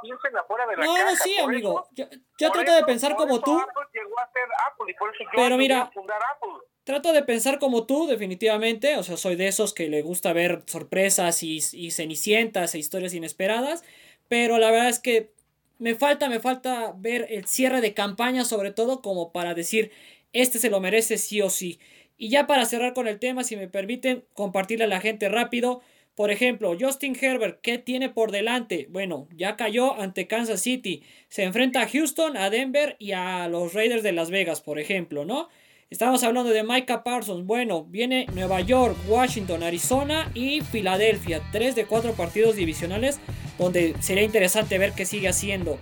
piensen 0.06 0.38
afuera 0.38 0.66
de 0.68 0.78
la 0.78 0.86
no, 0.86 0.94
caja. 0.96 1.10
no, 1.12 1.16
sí, 1.18 1.36
Por 1.40 1.50
amigo. 1.50 1.70
eso- 1.72 1.90
yo 1.94 2.06
yo 2.38 2.52
trato 2.52 2.74
de 2.74 2.84
pensar 2.84 3.16
como 3.16 3.40
tú. 3.42 3.58
Apple 3.60 3.84
llegó 3.94 4.20
a 4.20 4.32
ser 4.32 4.44
Apple 4.72 4.92
y 4.92 4.94
por 4.96 5.10
eso 5.14 5.24
yo 5.24 5.30
Pero 5.36 5.58
mira, 5.58 5.82
a 5.84 5.92
fundar 5.92 6.20
Apple. 6.36 6.54
Trato 6.84 7.14
de 7.14 7.24
pensar 7.24 7.58
como 7.60 7.86
tú, 7.88 8.06
definitivamente. 8.08 8.98
O 8.98 9.04
sea, 9.04 9.18
soy 9.18 9.36
de 9.36 9.48
esos 9.48 9.74
que 9.74 9.90
le 9.90 10.02
gusta 10.04 10.34
ver 10.34 10.64
sorpresas 10.68 11.42
y, 11.44 11.58
y 11.74 11.92
cenicientas 11.92 12.76
e 12.76 12.80
historias 12.80 13.14
inesperadas. 13.14 13.84
Pero 14.28 14.58
la 14.60 14.70
verdad 14.72 14.90
es 14.90 15.00
que 15.00 15.32
me 15.80 15.96
falta, 15.96 16.30
me 16.30 16.40
falta 16.40 16.94
ver 16.96 17.26
el 17.30 17.46
cierre 17.48 17.82
de 17.82 17.94
campaña, 17.94 18.46
sobre 18.46 18.72
todo 18.72 19.02
como 19.02 19.32
para 19.32 19.54
decir, 19.54 19.92
este 20.32 20.60
se 20.60 20.70
lo 20.70 20.80
merece 20.80 21.18
sí 21.18 21.42
o 21.42 21.50
sí. 21.50 21.80
Y 22.18 22.30
ya 22.30 22.48
para 22.48 22.66
cerrar 22.66 22.94
con 22.94 23.08
el 23.08 23.20
tema, 23.20 23.44
si 23.44 23.56
me 23.58 23.68
permiten 23.68 24.26
compartirle 24.34 24.86
a 24.86 24.88
la 24.88 25.02
gente 25.02 25.28
rápido. 25.28 25.82
Por 26.16 26.32
ejemplo, 26.32 26.78
Justin 26.80 27.18
Herbert, 27.20 27.60
¿qué 27.62 27.78
tiene 27.78 28.10
por 28.10 28.32
delante? 28.32 28.88
Bueno, 28.90 29.28
ya 29.36 29.58
cayó 29.58 30.00
ante 30.00 30.28
Kansas 30.28 30.62
City. 30.62 31.04
Se 31.28 31.44
enfrenta 31.44 31.82
a 31.82 31.88
Houston, 31.90 32.38
a 32.38 32.50
Denver 32.50 32.96
y 33.00 33.12
a 33.12 33.50
los 33.50 33.74
Raiders 33.74 34.02
de 34.02 34.14
Las 34.14 34.30
Vegas, 34.30 34.62
por 34.62 34.80
ejemplo, 34.80 35.26
¿no? 35.26 35.50
Estamos 35.90 36.24
hablando 36.24 36.52
de 36.52 36.64
Micah 36.64 37.04
Parsons. 37.04 37.46
Bueno, 37.46 37.84
viene 37.84 38.26
Nueva 38.34 38.62
York, 38.62 38.98
Washington, 39.08 39.62
Arizona 39.62 40.32
y 40.34 40.62
Filadelfia. 40.62 41.42
Tres 41.52 41.76
de 41.76 41.86
cuatro 41.86 42.14
partidos 42.14 42.56
divisionales 42.56 43.20
donde 43.60 43.94
sería 44.00 44.24
interesante 44.24 44.78
ver 44.78 44.94
qué 44.94 45.06
sigue 45.06 45.28
haciendo. 45.28 45.78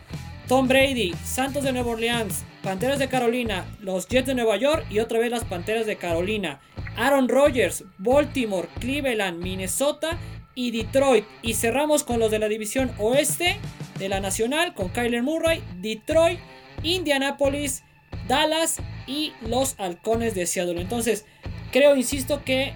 Tom 0.47 0.67
Brady, 0.67 1.13
Santos 1.23 1.63
de 1.63 1.71
Nueva 1.71 1.91
Orleans, 1.91 2.43
Panteras 2.61 2.99
de 2.99 3.07
Carolina, 3.07 3.65
los 3.79 4.07
Jets 4.07 4.27
de 4.27 4.35
Nueva 4.35 4.57
York 4.57 4.85
y 4.89 4.99
otra 4.99 5.19
vez 5.19 5.31
las 5.31 5.45
Panteras 5.45 5.85
de 5.85 5.95
Carolina. 5.95 6.59
Aaron 6.97 7.29
Rodgers, 7.29 7.85
Baltimore, 7.97 8.67
Cleveland, 8.79 9.41
Minnesota 9.41 10.17
y 10.55 10.71
Detroit. 10.71 11.25
Y 11.41 11.53
cerramos 11.53 12.03
con 12.03 12.19
los 12.19 12.31
de 12.31 12.39
la 12.39 12.47
división 12.47 12.91
oeste 12.99 13.57
de 13.99 14.09
la 14.09 14.19
Nacional 14.19 14.73
con 14.73 14.89
Kyler 14.89 15.23
Murray, 15.23 15.63
Detroit, 15.81 16.39
Indianapolis, 16.83 17.83
Dallas 18.27 18.77
y 19.07 19.33
los 19.41 19.79
Halcones 19.79 20.35
de 20.35 20.45
Seattle. 20.45 20.81
Entonces, 20.81 21.25
creo, 21.71 21.95
insisto, 21.95 22.43
que 22.43 22.73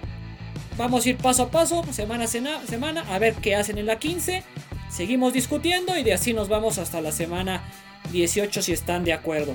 vamos 0.76 1.04
a 1.04 1.10
ir 1.10 1.16
paso 1.16 1.44
a 1.44 1.50
paso, 1.50 1.84
semana 1.92 2.24
a 2.24 2.66
semana, 2.66 3.04
a 3.08 3.18
ver 3.18 3.34
qué 3.34 3.54
hacen 3.54 3.78
en 3.78 3.86
la 3.86 3.98
15. 3.98 4.42
Seguimos 4.88 5.32
discutiendo 5.32 5.96
y 5.96 6.02
de 6.02 6.14
así 6.14 6.32
nos 6.32 6.48
vamos 6.48 6.78
hasta 6.78 7.00
la 7.00 7.12
semana 7.12 7.62
18 8.10 8.62
si 8.62 8.72
están 8.72 9.04
de 9.04 9.12
acuerdo. 9.12 9.54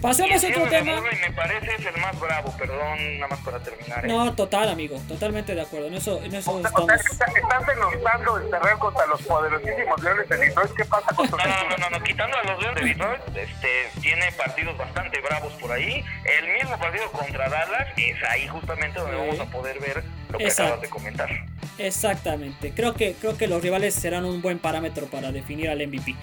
Pasemos 0.00 0.42
a 0.42 0.46
el 0.46 0.54
otro 0.54 0.68
tema. 0.70 1.00
Me 1.00 1.32
parece 1.32 1.74
es 1.74 1.84
el 1.84 2.00
más 2.00 2.18
bravo, 2.18 2.54
perdón, 2.56 3.18
nada 3.18 3.28
más 3.28 3.40
para 3.40 3.58
terminar. 3.60 4.04
¿eh? 4.04 4.08
No, 4.08 4.32
total, 4.34 4.68
amigo, 4.68 5.00
totalmente 5.08 5.54
de 5.54 5.60
acuerdo. 5.62 5.88
En 5.88 5.94
eso, 5.94 6.22
en 6.22 6.32
eso 6.34 6.52
O 6.52 6.60
sea, 6.60 6.70
o 6.70 6.86
estamos. 6.86 6.86
sea, 6.86 6.96
que 6.96 7.12
está- 7.12 7.56
estás 7.56 7.66
denostando 7.66 8.38
el 8.38 8.50
terreno 8.50 8.78
contra 8.78 9.06
los 9.06 9.20
poderosísimos 9.22 10.00
Leones 10.02 10.28
de 10.28 10.36
Detroit. 10.36 10.70
¿Qué 10.76 10.84
pasa 10.84 11.06
con 11.14 11.28
No, 11.28 11.36
no, 11.36 11.68
no, 11.70 11.76
no, 11.76 11.90
no, 11.98 12.04
quitando 12.04 12.36
a 12.38 12.42
los 12.44 12.62
Leones 12.62 12.82
de 12.84 12.88
Detroit, 12.90 13.20
este, 13.36 14.00
tiene 14.00 14.30
partidos 14.32 14.78
bastante 14.78 15.20
bravos 15.20 15.52
por 15.54 15.72
ahí. 15.72 16.04
El 16.24 16.52
mismo 16.52 16.78
partido 16.78 17.10
contra 17.10 17.48
Dallas 17.48 17.88
es 17.96 18.16
ahí 18.28 18.46
justamente 18.46 19.00
donde 19.00 19.16
Sí. 19.16 19.22
vamos 19.26 19.40
a 19.40 19.50
poder 19.50 19.80
ver 19.80 20.04
lo 20.30 20.38
que 20.38 20.44
Exacto. 20.44 20.62
acabas 20.62 20.82
de 20.82 20.88
comentar. 20.88 21.28
Exactamente. 21.78 22.72
Creo 22.74 22.94
que, 22.94 23.14
creo 23.14 23.36
que 23.36 23.48
los 23.48 23.60
rivales 23.60 23.94
serán 23.94 24.24
un 24.24 24.40
buen 24.40 24.58
parámetro 24.60 25.06
para 25.06 25.32
definir 25.32 25.68
al 25.68 25.80
MVP. 25.80 26.14